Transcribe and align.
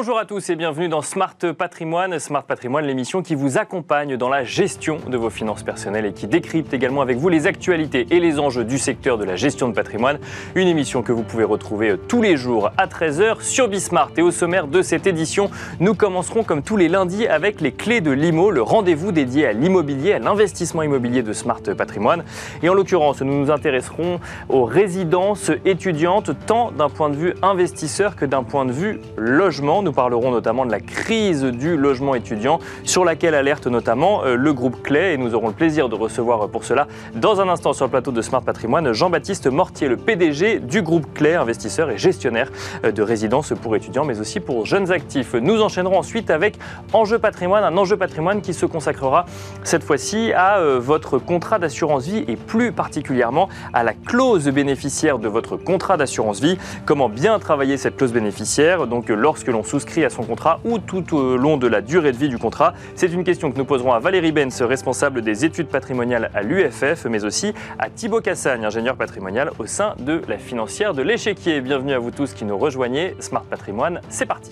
Bonjour 0.00 0.18
à 0.18 0.24
tous 0.24 0.48
et 0.48 0.56
bienvenue 0.56 0.88
dans 0.88 1.02
Smart 1.02 1.36
Patrimoine. 1.58 2.18
Smart 2.18 2.42
Patrimoine, 2.42 2.86
l'émission 2.86 3.20
qui 3.20 3.34
vous 3.34 3.58
accompagne 3.58 4.16
dans 4.16 4.30
la 4.30 4.44
gestion 4.44 4.96
de 5.06 5.18
vos 5.18 5.28
finances 5.28 5.62
personnelles 5.62 6.06
et 6.06 6.14
qui 6.14 6.26
décrypte 6.26 6.72
également 6.72 7.02
avec 7.02 7.18
vous 7.18 7.28
les 7.28 7.46
actualités 7.46 8.06
et 8.08 8.18
les 8.18 8.38
enjeux 8.38 8.64
du 8.64 8.78
secteur 8.78 9.18
de 9.18 9.24
la 9.24 9.36
gestion 9.36 9.68
de 9.68 9.74
patrimoine. 9.74 10.18
Une 10.54 10.68
émission 10.68 11.02
que 11.02 11.12
vous 11.12 11.22
pouvez 11.22 11.44
retrouver 11.44 11.96
tous 12.08 12.22
les 12.22 12.38
jours 12.38 12.70
à 12.78 12.86
13h 12.86 13.42
sur 13.42 13.68
Bismart. 13.68 14.10
Et 14.16 14.22
au 14.22 14.30
sommaire 14.30 14.68
de 14.68 14.80
cette 14.80 15.06
édition, 15.06 15.50
nous 15.80 15.94
commencerons 15.94 16.44
comme 16.44 16.62
tous 16.62 16.78
les 16.78 16.88
lundis 16.88 17.26
avec 17.26 17.60
les 17.60 17.72
clés 17.72 18.00
de 18.00 18.10
l'IMO, 18.10 18.50
le 18.50 18.62
rendez-vous 18.62 19.12
dédié 19.12 19.48
à 19.48 19.52
l'immobilier, 19.52 20.14
à 20.14 20.18
l'investissement 20.18 20.82
immobilier 20.82 21.22
de 21.22 21.34
Smart 21.34 21.60
Patrimoine. 21.76 22.24
Et 22.62 22.70
en 22.70 22.74
l'occurrence, 22.74 23.20
nous 23.20 23.38
nous 23.38 23.50
intéresserons 23.50 24.18
aux 24.48 24.64
résidences 24.64 25.50
étudiantes, 25.66 26.30
tant 26.46 26.70
d'un 26.70 26.88
point 26.88 27.10
de 27.10 27.16
vue 27.16 27.34
investisseur 27.42 28.16
que 28.16 28.24
d'un 28.24 28.44
point 28.44 28.64
de 28.64 28.72
vue 28.72 28.98
logement. 29.18 29.82
Parlerons 29.92 30.30
notamment 30.30 30.66
de 30.66 30.70
la 30.70 30.80
crise 30.80 31.44
du 31.44 31.76
logement 31.76 32.14
étudiant, 32.14 32.58
sur 32.84 33.04
laquelle 33.04 33.34
alerte 33.34 33.66
notamment 33.66 34.24
euh, 34.24 34.36
le 34.36 34.52
groupe 34.52 34.82
Clé. 34.82 35.12
Et 35.12 35.16
nous 35.16 35.34
aurons 35.34 35.48
le 35.48 35.54
plaisir 35.54 35.88
de 35.88 35.94
recevoir 35.94 36.48
pour 36.48 36.64
cela, 36.64 36.86
dans 37.14 37.40
un 37.40 37.48
instant 37.48 37.72
sur 37.72 37.86
le 37.86 37.90
plateau 37.90 38.12
de 38.12 38.22
Smart 38.22 38.42
Patrimoine, 38.42 38.92
Jean-Baptiste 38.92 39.46
Mortier, 39.46 39.88
le 39.88 39.96
PDG 39.96 40.60
du 40.60 40.82
groupe 40.82 41.12
Clé, 41.14 41.34
investisseur 41.34 41.90
et 41.90 41.98
gestionnaire 41.98 42.50
euh, 42.84 42.92
de 42.92 43.02
résidences 43.02 43.52
pour 43.60 43.76
étudiants, 43.76 44.04
mais 44.04 44.20
aussi 44.20 44.40
pour 44.40 44.66
jeunes 44.66 44.92
actifs. 44.92 45.34
Nous 45.34 45.60
enchaînerons 45.60 45.98
ensuite 45.98 46.30
avec 46.30 46.58
Enjeu 46.92 47.18
Patrimoine, 47.18 47.64
un 47.64 47.76
enjeu 47.76 47.96
patrimoine 47.96 48.40
qui 48.40 48.54
se 48.54 48.66
consacrera 48.66 49.26
cette 49.64 49.84
fois-ci 49.84 50.32
à 50.32 50.58
euh, 50.58 50.78
votre 50.80 51.18
contrat 51.18 51.58
d'assurance 51.58 52.06
vie 52.06 52.24
et 52.28 52.36
plus 52.36 52.72
particulièrement 52.72 53.48
à 53.72 53.82
la 53.82 53.92
clause 53.92 54.48
bénéficiaire 54.48 55.18
de 55.18 55.28
votre 55.28 55.56
contrat 55.56 55.96
d'assurance 55.96 56.40
vie. 56.40 56.58
Comment 56.86 57.08
bien 57.08 57.38
travailler 57.38 57.76
cette 57.76 57.96
clause 57.96 58.12
bénéficiaire, 58.12 58.86
donc 58.86 59.08
lorsque 59.08 59.48
l'on 59.48 59.62
souscrit 59.62 59.79
à 60.04 60.10
son 60.10 60.22
contrat 60.22 60.60
ou 60.64 60.78
tout 60.78 61.16
au 61.16 61.36
long 61.36 61.56
de 61.56 61.66
la 61.66 61.80
durée 61.80 62.12
de 62.12 62.16
vie 62.16 62.28
du 62.28 62.38
contrat 62.38 62.74
C'est 62.94 63.12
une 63.12 63.24
question 63.24 63.50
que 63.50 63.56
nous 63.56 63.64
poserons 63.64 63.92
à 63.92 63.98
Valérie 63.98 64.32
Benz, 64.32 64.60
responsable 64.62 65.22
des 65.22 65.44
études 65.44 65.68
patrimoniales 65.68 66.30
à 66.34 66.42
l'UFF, 66.42 67.06
mais 67.06 67.24
aussi 67.24 67.54
à 67.78 67.88
Thibaut 67.88 68.20
Cassagne, 68.20 68.64
ingénieur 68.64 68.96
patrimonial 68.96 69.50
au 69.58 69.66
sein 69.66 69.94
de 69.98 70.20
la 70.28 70.38
financière 70.38 70.92
de 70.92 71.02
l'échiquier. 71.02 71.60
Bienvenue 71.60 71.94
à 71.94 71.98
vous 71.98 72.10
tous 72.10 72.34
qui 72.34 72.44
nous 72.44 72.58
rejoignez. 72.58 73.14
Smart 73.20 73.44
Patrimoine, 73.44 74.00
c'est 74.10 74.26
parti. 74.26 74.50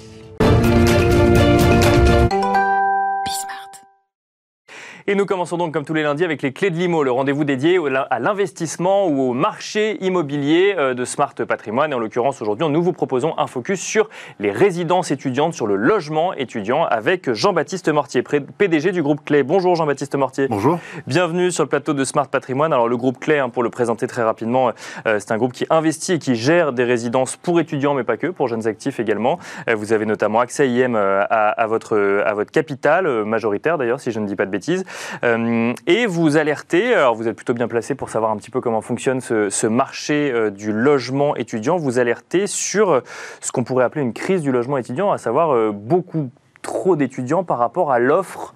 Et 5.10 5.14
nous 5.14 5.24
commençons 5.24 5.56
donc 5.56 5.72
comme 5.72 5.86
tous 5.86 5.94
les 5.94 6.02
lundis 6.02 6.22
avec 6.22 6.42
les 6.42 6.52
clés 6.52 6.68
de 6.68 6.76
l'IMO, 6.76 7.02
le 7.02 7.10
rendez-vous 7.10 7.44
dédié 7.44 7.80
à 8.10 8.18
l'investissement 8.18 9.06
ou 9.06 9.30
au 9.30 9.32
marché 9.32 9.96
immobilier 10.04 10.74
euh, 10.76 10.92
de 10.92 11.06
Smart 11.06 11.32
Patrimoine. 11.34 11.92
Et 11.92 11.94
en 11.94 11.98
l'occurrence, 11.98 12.42
aujourd'hui, 12.42 12.68
nous 12.68 12.82
vous 12.82 12.92
proposons 12.92 13.32
un 13.38 13.46
focus 13.46 13.80
sur 13.80 14.10
les 14.38 14.52
résidences 14.52 15.10
étudiantes, 15.10 15.54
sur 15.54 15.66
le 15.66 15.76
logement 15.76 16.34
étudiant 16.34 16.84
avec 16.84 17.32
Jean-Baptiste 17.32 17.88
Mortier, 17.88 18.22
PDG 18.22 18.92
du 18.92 19.02
groupe 19.02 19.24
Clé. 19.24 19.44
Bonjour 19.44 19.76
Jean-Baptiste 19.76 20.14
Mortier. 20.14 20.46
Bonjour. 20.46 20.78
Bienvenue 21.06 21.50
sur 21.52 21.64
le 21.64 21.70
plateau 21.70 21.94
de 21.94 22.04
Smart 22.04 22.28
Patrimoine. 22.28 22.74
Alors 22.74 22.86
le 22.86 22.98
groupe 22.98 23.18
Clé, 23.18 23.38
hein, 23.38 23.48
pour 23.48 23.62
le 23.62 23.70
présenter 23.70 24.06
très 24.08 24.22
rapidement, 24.22 24.72
euh, 25.06 25.18
c'est 25.20 25.32
un 25.32 25.38
groupe 25.38 25.54
qui 25.54 25.64
investit 25.70 26.12
et 26.12 26.18
qui 26.18 26.34
gère 26.34 26.74
des 26.74 26.84
résidences 26.84 27.38
pour 27.38 27.60
étudiants, 27.60 27.94
mais 27.94 28.04
pas 28.04 28.18
que, 28.18 28.26
pour 28.26 28.48
jeunes 28.48 28.66
actifs 28.66 29.00
également. 29.00 29.38
Euh, 29.70 29.74
vous 29.74 29.94
avez 29.94 30.04
notamment 30.04 30.40
accès 30.40 30.64
à 30.64 30.66
IM 30.66 30.96
à, 30.96 31.66
votre, 31.66 32.22
à 32.26 32.34
votre 32.34 32.50
capital, 32.50 33.24
majoritaire 33.24 33.78
d'ailleurs, 33.78 34.00
si 34.00 34.10
je 34.10 34.20
ne 34.20 34.26
dis 34.26 34.36
pas 34.36 34.44
de 34.44 34.50
bêtises. 34.50 34.84
Euh, 35.24 35.72
et 35.86 36.06
vous 36.06 36.36
alertez, 36.36 36.94
alors 36.94 37.14
vous 37.14 37.28
êtes 37.28 37.36
plutôt 37.36 37.54
bien 37.54 37.68
placé 37.68 37.94
pour 37.94 38.10
savoir 38.10 38.30
un 38.30 38.36
petit 38.36 38.50
peu 38.50 38.60
comment 38.60 38.80
fonctionne 38.80 39.20
ce, 39.20 39.66
marché 39.66 40.30
euh, 40.32 40.50
du 40.50 40.72
logement 40.72 41.36
étudiant, 41.36 41.76
vous 41.76 41.98
alertez 41.98 42.46
sur 42.46 42.90
euh, 42.90 43.00
ce 43.40 43.52
qu'on 43.52 43.64
pourrait 43.64 43.84
appeler 43.84 44.02
une 44.02 44.12
crise 44.12 44.42
du 44.42 44.52
logement 44.52 44.78
étudiant, 44.78 45.12
à 45.12 45.18
savoir 45.18 45.72
beaucoup 45.72 46.30
trop 46.62 46.96
d'étudiants 46.96 47.44
par 47.44 47.58
rapport 47.58 47.92
à 47.92 47.98
l'offre 47.98 48.54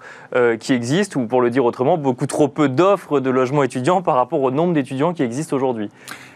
qui 0.58 0.72
existe, 0.72 1.16
ou 1.16 1.26
pour 1.26 1.40
le 1.40 1.50
dire 1.50 1.64
autrement, 1.64 1.96
beaucoup 1.96 2.26
trop 2.26 2.48
peu 2.48 2.68
d'offres 2.68 3.20
de 3.20 3.30
logements 3.30 3.62
étudiants 3.62 4.02
par 4.02 4.16
rapport 4.16 4.42
au 4.42 4.50
nombre 4.50 4.72
d'étudiants 4.72 5.12
qui 5.12 5.22
existent 5.22 5.56
aujourd'hui. 5.56 5.88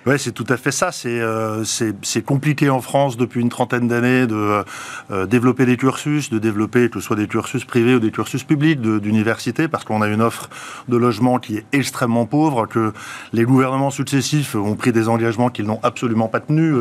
Oui, 0.08 0.20
c'est 0.20 0.30
tout 0.30 0.46
à 0.48 0.56
fait 0.56 0.70
ça. 0.70 0.90
Euh, 1.04 1.64
c'est 1.64 2.24
compliqué 2.24 2.70
en 2.70 2.80
France 2.80 3.16
depuis 3.16 3.40
une 3.40 3.48
trentaine 3.48 3.88
d'années 3.88 4.28
de 4.28 4.62
euh, 5.10 5.26
développer 5.26 5.66
des 5.66 5.76
cursus, 5.76 6.30
de 6.30 6.38
développer 6.38 6.88
que 6.88 7.00
ce 7.00 7.06
soit 7.06 7.16
des 7.16 7.26
cursus 7.26 7.64
privés 7.64 7.96
ou 7.96 7.98
des 7.98 8.12
cursus 8.12 8.44
publics 8.44 8.80
d'université, 8.80 9.66
parce 9.66 9.82
qu'on 9.82 10.02
a 10.02 10.06
une 10.06 10.22
offre 10.22 10.48
de 10.86 10.96
logement 10.96 11.40
qui 11.40 11.56
est 11.56 11.64
extrêmement 11.72 12.24
pauvre, 12.24 12.66
que 12.66 12.92
les 13.32 13.42
gouvernements 13.42 13.90
successifs 13.90 14.54
ont 14.54 14.76
pris 14.76 14.92
des 14.92 15.08
engagements 15.08 15.50
qu'ils 15.50 15.66
n'ont 15.66 15.80
absolument 15.82 16.28
pas 16.28 16.38
tenus. 16.38 16.76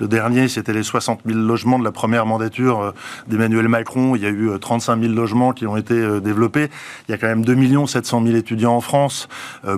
Le, 0.00 0.08
dernier, 0.08 0.48
c'était 0.48 0.72
les 0.72 0.82
60 0.82 1.20
000 1.26 1.38
logements 1.38 1.78
de 1.78 1.84
la 1.84 1.92
première 1.92 2.24
mandature 2.24 2.80
euh, 2.80 2.90
d'Emmanuel 3.26 3.68
Macron. 3.68 4.16
Il 4.16 4.22
y 4.22 4.26
a 4.26 4.30
eu 4.30 4.58
35 4.58 5.02
000 5.02 5.12
logements 5.12 5.52
qui 5.52 5.66
ont 5.66 5.76
été 5.76 6.18
développés. 6.22 6.70
Il 7.08 7.12
y 7.12 7.14
a 7.14 7.18
quand 7.18 7.26
même 7.26 7.44
2 7.44 7.86
700 7.86 8.24
000 8.24 8.36
étudiants 8.38 8.74
en 8.74 8.80
France 8.80 9.28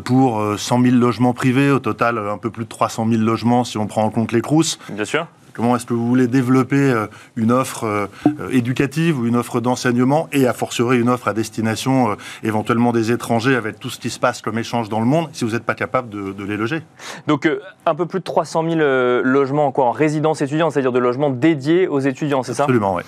pour 0.04 0.54
100 0.56 0.82
000 0.82 0.96
logements 0.96 1.32
privés. 1.32 1.72
Au 1.72 1.80
total, 1.80 2.18
un 2.18 2.38
peu 2.38 2.50
plus 2.50 2.62
de 2.62 2.75
300 2.76 3.06
000 3.08 3.22
logements 3.22 3.64
si 3.64 3.78
on 3.78 3.86
prend 3.86 4.04
en 4.04 4.10
compte 4.10 4.32
les 4.32 4.42
CROUS. 4.42 4.78
Bien 4.90 5.06
sûr. 5.06 5.26
Comment 5.56 5.74
est-ce 5.74 5.86
que 5.86 5.94
vous 5.94 6.06
voulez 6.06 6.26
développer 6.26 6.76
euh, 6.76 7.06
une 7.34 7.50
offre 7.50 7.84
euh, 7.84 8.48
éducative 8.50 9.18
ou 9.18 9.26
une 9.26 9.36
offre 9.36 9.62
d'enseignement 9.62 10.28
et 10.30 10.46
a 10.46 10.52
fortiori 10.52 11.00
une 11.00 11.08
offre 11.08 11.28
à 11.28 11.32
destination 11.32 12.10
euh, 12.10 12.14
éventuellement 12.42 12.92
des 12.92 13.10
étrangers 13.10 13.56
avec 13.56 13.80
tout 13.80 13.88
ce 13.88 13.98
qui 13.98 14.10
se 14.10 14.20
passe 14.20 14.42
comme 14.42 14.58
échange 14.58 14.90
dans 14.90 15.00
le 15.00 15.06
monde 15.06 15.30
si 15.32 15.46
vous 15.46 15.52
n'êtes 15.52 15.64
pas 15.64 15.74
capable 15.74 16.10
de, 16.10 16.44
les 16.44 16.58
loger? 16.58 16.82
Donc 17.26 17.48
un 17.86 17.94
peu 17.94 18.04
plus 18.04 18.18
de 18.18 18.24
300 18.24 18.64
000 18.68 18.80
logements 19.22 19.72
quoi, 19.72 19.86
en 19.86 19.92
résidence 19.92 20.42
étudiante, 20.42 20.72
c'est-à-dire 20.72 20.92
de 20.92 20.98
logements 20.98 21.30
dédiés 21.30 21.88
aux 21.88 22.00
étudiants, 22.00 22.42
c'est 22.42 22.52
ça? 22.52 22.64
Absolument, 22.64 22.96
oui. 22.96 23.02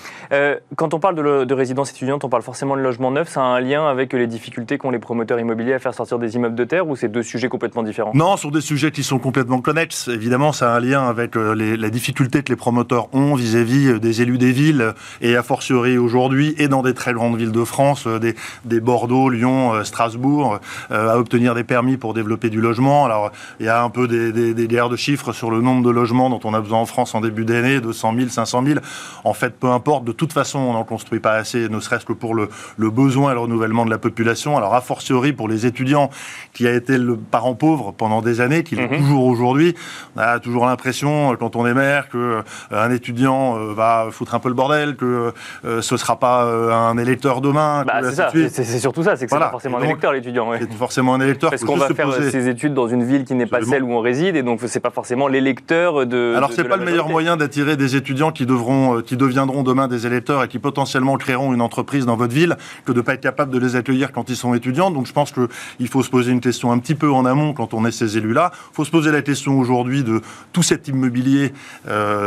quand 0.76 0.94
on 0.94 1.00
parle 1.00 1.16
de, 1.16 1.44
de, 1.44 1.54
résidence 1.54 1.90
étudiante, 1.90 2.24
on 2.24 2.30
parle 2.30 2.42
forcément 2.42 2.76
de 2.76 2.80
logement 2.80 3.10
neuf. 3.10 3.28
Ça 3.28 3.42
a 3.42 3.44
un 3.44 3.60
lien 3.60 3.86
avec 3.86 4.14
les 4.14 4.26
difficultés 4.26 4.78
qu'ont 4.78 4.90
les 4.90 4.98
promoteurs 4.98 5.38
immobiliers 5.38 5.74
à 5.74 5.78
faire 5.78 5.94
sortir 5.94 6.18
des 6.18 6.34
immeubles 6.36 6.56
de 6.56 6.64
terre 6.64 6.88
ou 6.88 6.96
c'est 6.96 7.08
deux 7.08 7.22
sujets 7.22 7.48
complètement 7.48 7.82
différents? 7.82 8.12
Non, 8.14 8.36
ce 8.36 8.44
sont 8.44 8.50
des 8.50 8.62
sujets 8.62 8.90
qui 8.90 9.02
sont 9.02 9.18
complètement 9.18 9.60
connexes. 9.60 10.08
Évidemment, 10.08 10.52
ça 10.52 10.72
a 10.72 10.76
un 10.76 10.80
lien 10.80 11.06
avec 11.06 11.36
les, 11.36 11.76
la 11.76 11.90
difficulté 11.90 12.37
que 12.42 12.50
les 12.50 12.56
promoteurs 12.56 13.08
ont 13.14 13.34
vis-à-vis 13.34 13.86
euh, 13.86 13.98
des 13.98 14.22
élus 14.22 14.38
des 14.38 14.52
villes 14.52 14.94
et 15.20 15.36
a 15.36 15.42
fortiori 15.42 15.98
aujourd'hui 15.98 16.54
et 16.58 16.68
dans 16.68 16.82
des 16.82 16.94
très 16.94 17.12
grandes 17.12 17.36
villes 17.36 17.52
de 17.52 17.64
France, 17.64 18.06
euh, 18.06 18.18
des, 18.18 18.34
des 18.64 18.80
Bordeaux, 18.80 19.28
Lyon, 19.28 19.74
euh, 19.74 19.84
Strasbourg, 19.84 20.60
à 20.90 21.18
obtenir 21.18 21.54
des 21.54 21.64
permis 21.64 21.96
pour 21.96 22.14
développer 22.14 22.50
du 22.50 22.60
logement. 22.60 23.04
Alors 23.04 23.30
il 23.60 23.66
y 23.66 23.68
a 23.68 23.82
un 23.82 23.90
peu 23.90 24.08
des, 24.08 24.32
des, 24.32 24.54
des, 24.54 24.68
guerres 24.68 24.88
de 24.88 24.96
chiffres 24.96 25.32
sur 25.32 25.50
le 25.50 25.60
nombre 25.60 25.84
de 25.84 25.90
logements 25.90 26.30
dont 26.30 26.40
on 26.44 26.54
a 26.54 26.60
besoin 26.60 26.78
en 26.78 26.86
France 26.86 27.14
en 27.14 27.20
début 27.20 27.44
d'année, 27.44 27.80
200 27.80 28.14
000, 28.16 28.28
500 28.28 28.64
000. 28.64 28.80
En 29.24 29.34
fait, 29.34 29.58
peu 29.58 29.68
importe, 29.68 30.04
de 30.04 30.12
toute 30.12 30.32
façon, 30.32 30.58
on 30.58 30.72
n'en 30.72 30.84
construit 30.84 31.20
pas 31.20 31.34
assez, 31.34 31.68
ne 31.68 31.80
serait-ce 31.80 32.06
que 32.06 32.12
pour 32.12 32.34
le, 32.34 32.48
le 32.76 32.90
besoin 32.90 33.32
et 33.32 33.34
le 33.34 33.40
renouvellement 33.40 33.84
de 33.84 33.90
la 33.90 33.98
population. 33.98 34.56
Alors 34.56 34.74
a 34.74 34.80
fortiori 34.80 35.32
pour 35.32 35.48
les 35.48 35.66
étudiants 35.66 36.10
qui 36.52 36.66
a 36.66 36.72
été 36.72 36.98
le 36.98 37.16
parent 37.16 37.54
pauvre 37.54 37.92
pendant 37.92 38.22
des 38.22 38.40
années, 38.40 38.62
qui 38.62 38.76
l'est 38.76 38.88
mhm. 38.88 38.98
toujours 38.98 39.24
aujourd'hui, 39.26 39.74
on 40.16 40.20
a 40.20 40.38
toujours 40.38 40.66
l'impression, 40.66 41.36
quand 41.36 41.56
on 41.56 41.66
est 41.66 41.74
maire, 41.74 42.08
que 42.08 42.27
euh, 42.28 42.42
un 42.70 42.90
étudiant 42.90 43.58
euh, 43.58 43.74
va 43.74 44.08
foutre 44.10 44.34
un 44.34 44.38
peu 44.38 44.48
le 44.48 44.54
bordel, 44.54 44.96
que 44.96 45.32
euh, 45.64 45.82
ce 45.82 45.94
ne 45.94 45.98
sera 45.98 46.18
pas 46.18 46.44
un 46.44 46.96
électeur 46.98 47.40
demain. 47.40 47.84
Bah, 47.86 48.00
c'est 48.12 48.78
surtout 48.78 49.02
ça, 49.02 49.16
c'est 49.16 49.26
que 49.26 49.32
c'est 49.32 49.38
pas 49.38 49.50
forcément 49.50 49.78
un 49.78 49.82
électeur 49.82 50.12
l'étudiant. 50.12 50.50
C'est 50.58 50.72
forcément 50.74 51.14
un 51.14 51.20
électeur. 51.20 51.50
Parce 51.50 51.64
qu'on 51.64 51.76
va 51.76 51.88
faire 51.88 52.12
ses 52.12 52.48
études 52.48 52.74
dans 52.74 52.88
une 52.88 53.04
ville 53.04 53.24
qui 53.24 53.34
n'est 53.34 53.46
pas 53.46 53.62
celle 53.62 53.82
où 53.82 53.92
on 53.92 54.00
réside, 54.00 54.36
et 54.36 54.42
donc 54.42 54.60
c'est 54.66 54.80
pas 54.80 54.90
forcément 54.90 55.28
l'électeur 55.28 56.06
de. 56.06 56.34
Alors 56.36 56.52
c'est 56.52 56.64
pas 56.64 56.76
le 56.76 56.84
meilleur 56.84 57.08
moyen 57.08 57.36
d'attirer 57.36 57.76
des 57.76 57.96
étudiants 57.96 58.32
qui 58.32 58.46
devront, 58.46 59.02
qui 59.02 59.16
deviendront 59.16 59.62
demain 59.62 59.88
des 59.88 60.06
électeurs 60.06 60.42
et 60.44 60.48
qui 60.48 60.58
potentiellement 60.58 61.16
créeront 61.16 61.52
une 61.54 61.62
entreprise 61.62 62.06
dans 62.06 62.16
votre 62.16 62.34
ville, 62.34 62.56
que 62.84 62.92
de 62.92 62.98
ne 62.98 63.02
pas 63.02 63.14
être 63.14 63.20
capable 63.20 63.52
de 63.52 63.58
les 63.58 63.76
accueillir 63.76 64.12
quand 64.12 64.28
ils 64.30 64.36
sont 64.36 64.54
étudiants. 64.54 64.90
Donc 64.90 65.06
je 65.06 65.12
pense 65.12 65.32
qu'il 65.32 65.88
faut 65.88 66.02
se 66.02 66.10
poser 66.10 66.32
une 66.32 66.40
question 66.40 66.72
un 66.72 66.78
petit 66.78 66.94
peu 66.94 67.10
en 67.10 67.24
amont 67.24 67.52
quand 67.52 67.74
on 67.74 67.84
est 67.84 67.90
ces 67.90 68.16
élus-là. 68.16 68.52
Il 68.72 68.74
faut 68.74 68.84
se 68.84 68.90
poser 68.90 69.10
la 69.10 69.22
question 69.22 69.58
aujourd'hui 69.58 70.02
de 70.02 70.20
tout 70.52 70.62
cet 70.62 70.88
immobilier, 70.88 71.52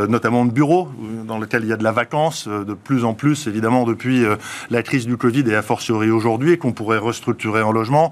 notamment 0.07 0.45
de 0.45 0.51
bureaux 0.51 0.89
dans 1.25 1.37
lequel 1.37 1.63
il 1.63 1.69
y 1.69 1.73
a 1.73 1.77
de 1.77 1.83
la 1.83 1.91
vacance, 1.91 2.47
euh, 2.47 2.63
de 2.63 2.73
plus 2.73 3.05
en 3.05 3.13
plus 3.13 3.47
évidemment 3.47 3.85
depuis 3.85 4.25
euh, 4.25 4.35
la 4.69 4.83
crise 4.83 5.05
du 5.05 5.17
Covid 5.17 5.43
et 5.47 5.55
a 5.55 5.61
fortiori 5.61 6.09
aujourd'hui, 6.09 6.57
qu'on 6.57 6.73
pourrait 6.73 6.97
restructurer 6.97 7.61
en 7.61 7.71
logement. 7.71 8.11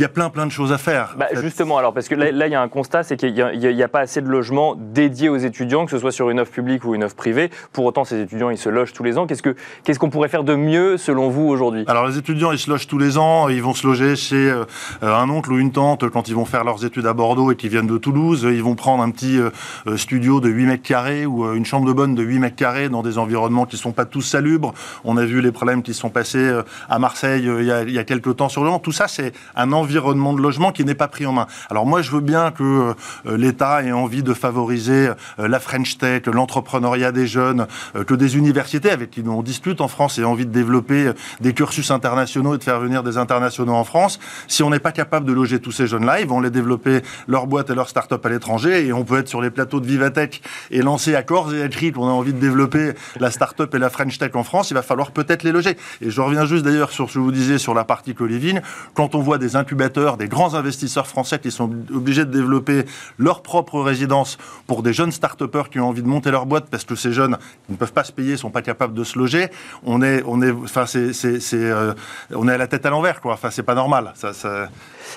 Il 0.00 0.04
y 0.04 0.06
a 0.06 0.08
plein, 0.08 0.30
plein 0.30 0.46
de 0.46 0.50
choses 0.50 0.72
à 0.72 0.78
faire. 0.78 1.14
Bah, 1.18 1.26
justement, 1.42 1.76
alors, 1.76 1.92
parce 1.92 2.08
que 2.08 2.14
là, 2.14 2.46
il 2.46 2.50
y 2.50 2.54
a 2.54 2.62
un 2.62 2.68
constat, 2.68 3.02
c'est 3.02 3.18
qu'il 3.18 3.34
n'y 3.34 3.82
a, 3.82 3.88
pas 3.88 4.00
assez 4.00 4.22
de 4.22 4.28
logements 4.28 4.74
dédiés 4.74 5.28
aux 5.28 5.36
étudiants, 5.36 5.84
que 5.84 5.90
ce 5.90 5.98
soit 5.98 6.10
sur 6.10 6.30
une 6.30 6.40
offre 6.40 6.52
publique 6.52 6.86
ou 6.86 6.94
une 6.94 7.04
offre 7.04 7.16
privée. 7.16 7.50
Pour 7.74 7.84
autant, 7.84 8.04
ces 8.04 8.18
étudiants, 8.22 8.48
ils 8.48 8.56
se 8.56 8.70
logent 8.70 8.94
tous 8.94 9.02
les 9.02 9.18
ans. 9.18 9.26
Qu'est-ce 9.26 9.42
qu'on 9.42 9.54
ce 9.86 9.98
qu'on 9.98 10.08
pourrait 10.08 10.30
faire 10.30 10.42
de 10.42 10.54
mieux, 10.54 10.96
selon 10.96 11.28
vous, 11.28 11.42
aujourd'hui? 11.42 11.84
Alors, 11.86 12.06
les 12.06 12.16
étudiants, 12.16 12.50
ils 12.50 12.58
se 12.58 12.70
logent 12.70 12.86
tous 12.86 12.96
les 12.96 13.18
ans. 13.18 13.50
Ils 13.50 13.62
vont 13.62 13.74
se 13.74 13.86
loger 13.86 14.16
chez 14.16 14.50
euh, 14.50 14.64
un 15.02 15.28
oncle 15.28 15.52
ou 15.52 15.58
une 15.58 15.70
tante 15.70 16.08
quand 16.08 16.30
ils 16.30 16.34
vont 16.34 16.46
faire 16.46 16.64
leurs 16.64 16.82
études 16.82 17.04
à 17.04 17.12
Bordeaux 17.12 17.52
et 17.52 17.56
qu'ils 17.56 17.68
viennent 17.68 17.86
de 17.86 17.98
Toulouse. 17.98 18.48
Ils 18.50 18.62
vont 18.62 18.76
prendre 18.76 19.02
un 19.02 19.10
petit 19.10 19.38
euh, 19.38 19.50
studio 19.98 20.40
de 20.40 20.48
8 20.48 20.64
mètres 20.64 20.82
carrés 20.82 21.26
ou 21.26 21.44
euh, 21.44 21.56
une 21.56 21.66
chambre 21.66 21.86
de 21.86 21.92
bonne 21.92 22.14
de 22.14 22.22
8 22.22 22.38
mètres 22.38 22.56
carrés 22.56 22.88
dans 22.88 23.02
des 23.02 23.18
environnements 23.18 23.66
qui 23.66 23.76
ne 23.76 23.80
sont 23.80 23.92
pas 23.92 24.06
tous 24.06 24.22
salubres. 24.22 24.72
On 25.04 25.18
a 25.18 25.26
vu 25.26 25.42
les 25.42 25.52
problèmes 25.52 25.82
qui 25.82 25.92
sont 25.92 26.08
passés 26.08 26.50
à 26.88 26.98
Marseille 26.98 27.42
il 27.44 27.66
y 27.66 27.70
a, 27.70 27.82
il 27.82 27.92
y 27.92 27.98
a 27.98 28.04
quelques 28.04 28.36
temps 28.36 28.48
sur 28.48 28.64
le 28.64 28.70
Tout 28.82 28.92
ça, 28.92 29.06
c'est 29.06 29.34
un 29.56 29.70
environnement 29.72 29.89
environnement 29.90 30.34
de 30.34 30.40
logement 30.40 30.70
qui 30.70 30.84
n'est 30.84 30.94
pas 30.94 31.08
pris 31.08 31.26
en 31.26 31.32
main. 31.32 31.48
Alors 31.68 31.84
moi, 31.84 32.00
je 32.00 32.12
veux 32.12 32.20
bien 32.20 32.52
que 32.52 32.94
l'État 33.26 33.82
ait 33.82 33.92
envie 33.92 34.22
de 34.22 34.34
favoriser 34.34 35.10
la 35.38 35.58
French 35.58 35.98
Tech, 35.98 36.26
l'entrepreneuriat 36.26 37.10
des 37.10 37.26
jeunes, 37.26 37.66
que 38.06 38.14
des 38.14 38.36
universités 38.36 38.90
avec 38.90 39.10
qui 39.10 39.22
nous 39.24 39.32
on 39.32 39.42
dispute 39.42 39.80
en 39.80 39.88
France 39.88 40.18
aient 40.18 40.24
envie 40.24 40.46
de 40.46 40.52
développer 40.52 41.10
des 41.40 41.54
cursus 41.54 41.90
internationaux 41.90 42.54
et 42.54 42.58
de 42.58 42.62
faire 42.62 42.78
venir 42.78 43.02
des 43.02 43.18
internationaux 43.18 43.74
en 43.74 43.84
France. 43.84 44.20
Si 44.46 44.62
on 44.62 44.70
n'est 44.70 44.78
pas 44.78 44.92
capable 44.92 45.26
de 45.26 45.32
loger 45.32 45.58
tous 45.58 45.72
ces 45.72 45.86
jeunes-là, 45.86 46.20
ils 46.20 46.26
vont 46.26 46.40
les 46.40 46.50
développer 46.50 47.02
leur 47.26 47.46
boîte 47.46 47.70
et 47.70 47.74
leur 47.74 47.88
start-up 47.88 48.24
à 48.24 48.28
l'étranger 48.28 48.86
et 48.86 48.92
on 48.92 49.04
peut 49.04 49.18
être 49.18 49.28
sur 49.28 49.40
les 49.40 49.50
plateaux 49.50 49.80
de 49.80 49.86
Vivatech 49.86 50.42
et 50.70 50.82
lancer 50.82 51.16
à 51.16 51.22
corps 51.22 51.52
et 51.52 51.62
à 51.62 51.68
cri 51.68 51.90
qu'on 51.90 52.06
a 52.06 52.12
envie 52.12 52.32
de 52.32 52.38
développer 52.38 52.92
la 53.18 53.30
start-up 53.30 53.74
et 53.74 53.78
la 53.78 53.90
French 53.90 54.18
Tech 54.18 54.30
en 54.34 54.44
France, 54.44 54.70
il 54.70 54.74
va 54.74 54.82
falloir 54.82 55.10
peut-être 55.10 55.42
les 55.42 55.52
loger. 55.52 55.76
Et 56.00 56.10
je 56.10 56.20
reviens 56.20 56.44
juste 56.44 56.64
d'ailleurs 56.64 56.92
sur 56.92 57.08
ce 57.08 57.14
que 57.14 57.18
vous 57.18 57.32
disiez 57.32 57.58
sur 57.58 57.74
la 57.74 57.84
partie 57.84 58.14
Colivine. 58.14 58.62
Quand 58.94 59.14
on 59.14 59.20
voit 59.20 59.38
des 59.38 59.56
incubateurs, 59.56 59.79
des 60.18 60.28
grands 60.28 60.54
investisseurs 60.54 61.06
français 61.06 61.38
qui 61.38 61.50
sont 61.50 61.70
obligés 61.94 62.24
de 62.24 62.30
développer 62.30 62.84
leur 63.18 63.42
propre 63.42 63.80
résidence 63.80 64.38
pour 64.66 64.82
des 64.82 64.92
jeunes 64.92 65.12
start-upers 65.12 65.70
qui 65.70 65.80
ont 65.80 65.88
envie 65.88 66.02
de 66.02 66.08
monter 66.08 66.30
leur 66.30 66.46
boîte 66.46 66.66
parce 66.70 66.84
que 66.84 66.94
ces 66.94 67.12
jeunes 67.12 67.38
ne 67.68 67.76
peuvent 67.76 67.92
pas 67.92 68.04
se 68.04 68.12
payer, 68.12 68.36
sont 68.36 68.50
pas 68.50 68.62
capables 68.62 68.94
de 68.94 69.04
se 69.04 69.18
loger, 69.18 69.48
on 69.84 70.02
est, 70.02 70.22
on 70.26 70.42
est, 70.42 70.50
enfin, 70.50 70.86
c'est, 70.86 71.12
euh, 71.54 71.94
on 72.34 72.48
est 72.48 72.52
à 72.52 72.58
la 72.58 72.66
tête 72.66 72.86
à 72.86 72.90
l'envers, 72.90 73.20
quoi. 73.20 73.34
Enfin, 73.34 73.50
c'est 73.50 73.62
pas 73.62 73.74
normal. 73.74 74.12
Ça, 74.14 74.32
ça... 74.32 74.68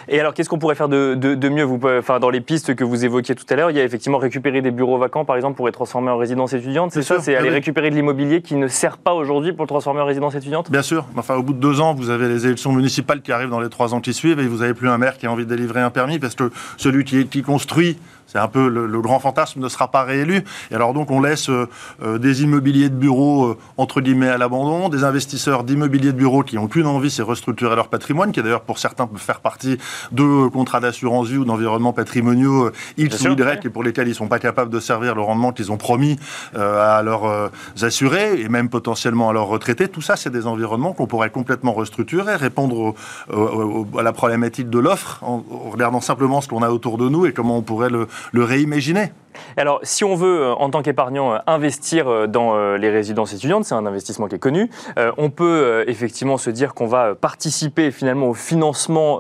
Et 0.08 0.20
alors, 0.20 0.34
qu'est-ce 0.34 0.50
qu'on 0.50 0.58
pourrait 0.58 0.76
faire 0.76 0.90
de, 0.90 1.50
mieux? 1.50 1.64
Vous, 1.64 1.80
enfin, 1.84 2.20
Dans 2.20 2.30
les 2.30 2.42
pistes 2.42 2.76
que 2.76 2.84
vous 2.84 3.06
évoquiez 3.06 3.36
tout 3.36 3.46
à 3.50 3.56
l'heure, 3.56 3.72
il 3.72 3.78
y 3.78 3.80
a 3.80 3.84
effectivement 3.84 4.18
récupérer 4.18 4.62
des 4.62 4.72
bureaux 4.72 4.98
vacants, 4.98 5.26
par 5.26 5.36
exemple, 5.36 5.56
pour 5.56 5.68
les 5.68 5.72
transformer 5.72 6.10
en 6.10 6.18
résidence 6.18 6.54
étudiante. 6.54 6.92
C'est 6.94 7.04
ça? 7.04 7.20
C'est 7.20 7.36
aller 7.36 7.50
récupérer 7.50 7.90
de 7.90 7.96
l'immobilier 7.96 8.42
qui 8.42 8.56
ne 8.56 8.68
sert 8.68 8.98
pas 8.98 9.14
aujourd'hui 9.14 9.54
pour 9.54 9.64
le 9.64 9.70
transformer 9.70 10.02
en 10.02 10.06
résidence 10.06 10.36
étudiante? 10.36 10.72
Bien 10.72 10.82
sûr. 10.82 11.06
Enfin, 11.16 11.36
au 11.36 11.44
bout 11.44 11.54
de 11.54 11.60
deux 11.60 11.80
ans, 11.80 11.94
vous 11.94 12.10
avez 12.10 12.28
les 12.28 12.46
élections 12.46 12.72
municipales 12.72 13.22
qui 13.22 13.32
arrivent 13.32 13.50
dans 13.50 13.60
les 13.60 13.70
trois 13.70 13.94
ans 13.94 14.02
qui 14.02 14.14
suivent 14.14 14.40
et 14.40 14.43
vous 14.48 14.58
n'avez 14.58 14.74
plus 14.74 14.90
un 14.90 14.98
maire 14.98 15.18
qui 15.18 15.26
a 15.26 15.32
envie 15.32 15.46
de 15.46 15.50
délivrer 15.50 15.82
un 15.82 15.90
permis 15.90 16.20
parce 16.20 16.36
que 16.36 16.52
celui 16.78 17.04
qui, 17.04 17.28
qui 17.28 17.42
construit 17.42 17.98
c'est 18.28 18.40
un 18.40 18.48
peu 18.48 18.68
le, 18.68 19.02
grand 19.02 19.20
fantasme, 19.20 19.60
ne 19.60 19.70
sera 19.70 19.90
pas 19.90 20.04
réélu. 20.04 20.44
Et 20.72 20.76
alors 20.76 20.94
donc 20.94 21.12
on 21.12 21.22
laisse 21.22 21.50
euh, 21.50 21.68
euh, 22.02 22.18
des 22.18 22.44
immobiliers 22.44 22.90
de 22.90 22.96
bureaux 22.96 23.46
euh, 23.46 23.58
entre 23.78 24.02
guillemets 24.02 24.30
à 24.30 24.38
l'abandon, 24.38 24.90
des 24.90 25.04
investisseurs 25.04 25.64
d'immobilier 25.64 26.12
de 26.12 26.18
bureaux 26.18 26.44
qui 26.44 26.56
n'ont 26.56 26.68
qu'une 26.68 26.88
envie, 26.88 27.12
c'est 27.12 27.22
restructurer 27.22 27.76
leur 27.76 27.90
patrimoine, 27.90 28.32
qui 28.32 28.42
d'ailleurs 28.42 28.62
pour 28.62 28.80
certains 28.80 29.08
peut 29.08 29.18
faire 29.18 29.40
partie 29.40 29.78
de 30.12 30.48
contrats 30.48 30.80
d'assurance 30.80 31.28
vie 31.28 31.38
ou 31.38 31.46
d'environnements 31.46 31.94
patrimoniaux 31.94 32.72
X 32.98 33.22
ou 33.22 33.34
Y 33.34 33.66
et 33.66 33.70
pour 33.70 33.84
lesquels 33.84 34.08
ils 34.08 34.12
ne 34.12 34.16
sont 34.16 34.28
pas 34.28 34.40
capables 34.40 34.72
de 34.72 34.80
servir 34.80 35.16
le 35.16 35.22
rendement 35.22 35.52
qu'ils 35.52 35.72
ont 35.72 35.78
promis 35.78 36.18
à 36.56 37.02
leurs 37.04 37.52
assurés 37.82 38.40
et 38.42 38.50
même 38.50 38.70
potentiellement 38.70 39.30
à 39.30 39.34
leurs 39.34 39.48
retraités. 39.48 39.88
Tout 39.88 40.02
ça, 40.02 40.16
c'est 40.16 40.30
des 40.30 40.48
environnements 40.48 40.94
qu'on 40.94 41.08
pourrait 41.08 41.30
complètement 41.30 41.74
restructurer, 41.74 42.36
répondre 42.36 42.96
à 43.30 44.02
la 44.02 44.14
problématique 44.14 44.70
de 44.70 44.80
l'offre 44.80 45.20
en 45.24 45.44
regardant 45.72 46.02
simplement 46.02 46.42
ce 46.42 46.48
qu'on 46.48 46.64
a 46.64 46.70
autour 46.70 46.98
de 46.98 47.10
nous 47.10 47.26
et 47.26 47.34
comment 47.34 47.58
on 47.58 47.62
pourrait 47.62 47.90
le, 47.90 48.08
le 48.32 48.44
réimaginer. 48.44 49.12
Alors, 49.58 49.80
si 49.84 50.04
on 50.04 50.16
veut, 50.16 50.42
euh, 50.42 50.54
en 50.54 50.70
tant 50.70 50.82
qu'épargnant, 50.82 51.34
euh, 51.34 51.38
investir 51.48 52.08
euh, 52.08 52.28
dans 52.28 52.54
les 52.76 52.90
résidences 52.90 53.34
étudiantes, 53.34 53.66
c'est 53.66 53.76
un 53.76 53.86
investissement 53.86 54.28
qui 54.28 54.36
est 54.36 54.40
connu, 54.40 54.70
on 55.18 55.30
peut 55.30 55.84
effectivement 55.88 56.38
se 56.38 56.50
dire 56.50 56.74
qu'on 56.74 56.88
va 56.88 57.16
participer 57.16 57.92
finalement 57.92 58.28
au 58.28 58.34
financement 58.34 59.20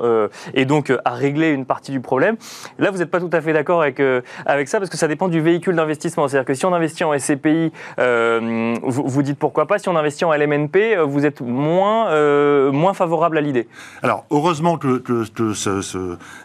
et 0.53 0.65
donc 0.65 0.91
à 1.05 1.11
régler 1.11 1.49
une 1.49 1.65
partie 1.65 1.91
du 1.91 1.99
problème. 1.99 2.35
Là, 2.79 2.91
vous 2.91 2.99
n'êtes 2.99 3.11
pas 3.11 3.19
tout 3.19 3.29
à 3.31 3.41
fait 3.41 3.53
d'accord 3.53 3.81
avec, 3.81 4.01
avec 4.45 4.67
ça 4.67 4.79
parce 4.79 4.89
que 4.89 4.97
ça 4.97 5.07
dépend 5.07 5.27
du 5.27 5.41
véhicule 5.41 5.75
d'investissement. 5.75 6.27
C'est-à-dire 6.27 6.45
que 6.45 6.53
si 6.53 6.65
on 6.65 6.73
investit 6.73 7.03
en 7.03 7.17
SCPI, 7.17 7.71
vous, 7.97 9.21
dites 9.23 9.39
pourquoi 9.39 9.65
pas. 9.67 9.79
Si 9.79 9.89
on 9.89 9.95
investit 9.95 10.25
en 10.25 10.33
LMNP, 10.33 10.97
vous 11.05 11.25
êtes 11.25 11.41
moins, 11.41 12.71
moins 12.71 12.93
favorable 12.93 13.37
à 13.37 13.41
l'idée. 13.41 13.67
Alors, 14.01 14.25
heureusement 14.31 14.77
que, 14.77 15.03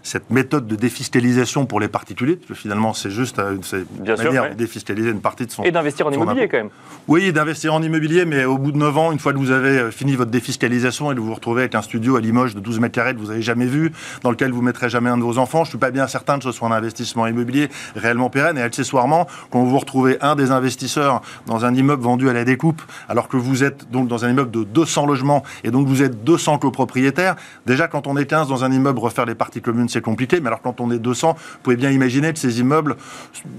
cette 0.02 0.30
méthode 0.30 0.66
de 0.66 0.76
défiscalisation 0.76 1.66
pour 1.66 1.80
les 1.80 1.88
particuliers, 1.88 2.36
parce 2.36 2.48
que 2.48 2.54
finalement 2.54 2.92
c'est 2.92 3.10
juste 3.10 3.40
c'est 3.62 3.84
Bien 4.00 4.16
sûr, 4.16 4.32
de 4.32 4.54
défiscaliser 4.54 5.10
une 5.10 5.20
partie 5.20 5.46
de 5.46 5.50
son. 5.50 5.62
Et 5.62 5.70
d'investir 5.70 6.06
en 6.06 6.12
immobilier 6.12 6.48
quand 6.48 6.58
même. 6.58 6.70
Oui, 7.06 7.32
d'investir 7.32 7.74
en 7.74 7.82
immobilier, 7.82 8.24
mais 8.24 8.44
au 8.44 8.58
bout 8.58 8.72
de 8.72 8.76
9 8.76 8.98
ans, 8.98 9.12
une 9.12 9.18
fois 9.18 9.32
que 9.32 9.38
vous 9.38 9.50
avez 9.50 9.78
euh, 9.78 9.90
fini 9.90 10.14
votre 10.16 10.30
défiscalisation 10.30 11.10
et 11.10 11.14
que 11.14 11.20
vous 11.20 11.26
vous 11.26 11.34
retrouvez 11.34 11.62
avec 11.62 11.74
un 11.74 11.82
studio 11.82 12.16
à 12.16 12.20
Limoges 12.20 12.54
de 12.54 12.60
12 12.60 12.80
mètres 12.80 12.94
carrés 12.94 13.14
que 13.14 13.20
vous 13.20 13.28
n'avez 13.28 13.42
jamais 13.42 13.66
vu, 13.66 13.92
dans 14.22 14.30
lequel 14.30 14.52
vous 14.52 14.62
mettrez 14.62 14.88
jamais 14.88 15.10
un 15.10 15.18
de 15.18 15.22
vos 15.22 15.38
enfants, 15.38 15.64
je 15.64 15.70
suis 15.70 15.78
pas 15.78 15.90
bien 15.90 16.06
certain 16.06 16.38
que 16.38 16.44
ce 16.44 16.52
soit 16.52 16.68
un 16.68 16.72
investissement 16.72 17.26
immobilier 17.26 17.68
réellement 17.96 18.30
pérenne. 18.30 18.58
Et 18.58 18.62
accessoirement, 18.62 19.26
quand 19.50 19.62
vous 19.62 19.70
vous 19.70 19.78
retrouvez 19.78 20.18
un 20.20 20.36
des 20.36 20.50
investisseurs 20.50 21.22
dans 21.46 21.64
un 21.64 21.74
immeuble 21.74 22.02
vendu 22.02 22.28
à 22.28 22.32
la 22.32 22.44
découpe, 22.44 22.82
alors 23.08 23.28
que 23.28 23.36
vous 23.36 23.64
êtes 23.64 23.90
donc 23.90 24.08
dans 24.08 24.24
un 24.24 24.30
immeuble 24.30 24.50
de 24.50 24.64
200 24.64 25.06
logements 25.06 25.42
et 25.64 25.70
donc 25.70 25.86
vous 25.86 26.02
êtes 26.02 26.24
200 26.24 26.58
copropriétaires, 26.58 27.36
déjà 27.66 27.88
quand 27.88 28.06
on 28.06 28.16
est 28.16 28.26
15 28.26 28.48
dans 28.48 28.64
un 28.64 28.72
immeuble, 28.72 28.98
refaire 28.98 29.26
les 29.26 29.34
parties 29.34 29.60
communes, 29.60 29.88
c'est 29.88 30.02
compliqué. 30.02 30.40
Mais 30.40 30.48
alors 30.48 30.62
quand 30.62 30.80
on 30.80 30.90
est 30.90 30.98
200, 30.98 31.36
vous 31.38 31.58
pouvez 31.62 31.76
bien 31.76 31.90
imaginer 31.90 32.32
que 32.32 32.38
ces 32.38 32.60
immeubles 32.60 32.96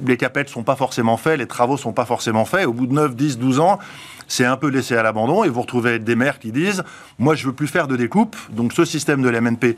les 0.05 0.17
capettes 0.17 0.49
sont 0.49 0.63
pas 0.63 0.75
forcément 0.75 1.17
faits, 1.17 1.39
les 1.39 1.47
travaux 1.47 1.77
sont 1.77 1.93
pas 1.93 2.05
forcément 2.05 2.45
faits. 2.45 2.65
Au 2.65 2.73
bout 2.73 2.87
de 2.87 2.93
9, 2.93 3.15
10, 3.15 3.37
12 3.37 3.59
ans, 3.59 3.79
c'est 4.27 4.45
un 4.45 4.57
peu 4.57 4.67
laissé 4.67 4.95
à 4.95 5.03
l'abandon 5.03 5.43
et 5.43 5.49
vous 5.49 5.61
retrouvez 5.61 5.99
des 5.99 6.15
maires 6.15 6.39
qui 6.39 6.51
disent 6.51 6.83
moi 7.17 7.35
je 7.35 7.47
veux 7.47 7.53
plus 7.53 7.67
faire 7.67 7.87
de 7.87 7.95
découpe 7.95 8.37
donc 8.51 8.73
ce 8.73 8.85
système 8.85 9.21
de 9.21 9.29
l'MNP 9.29 9.75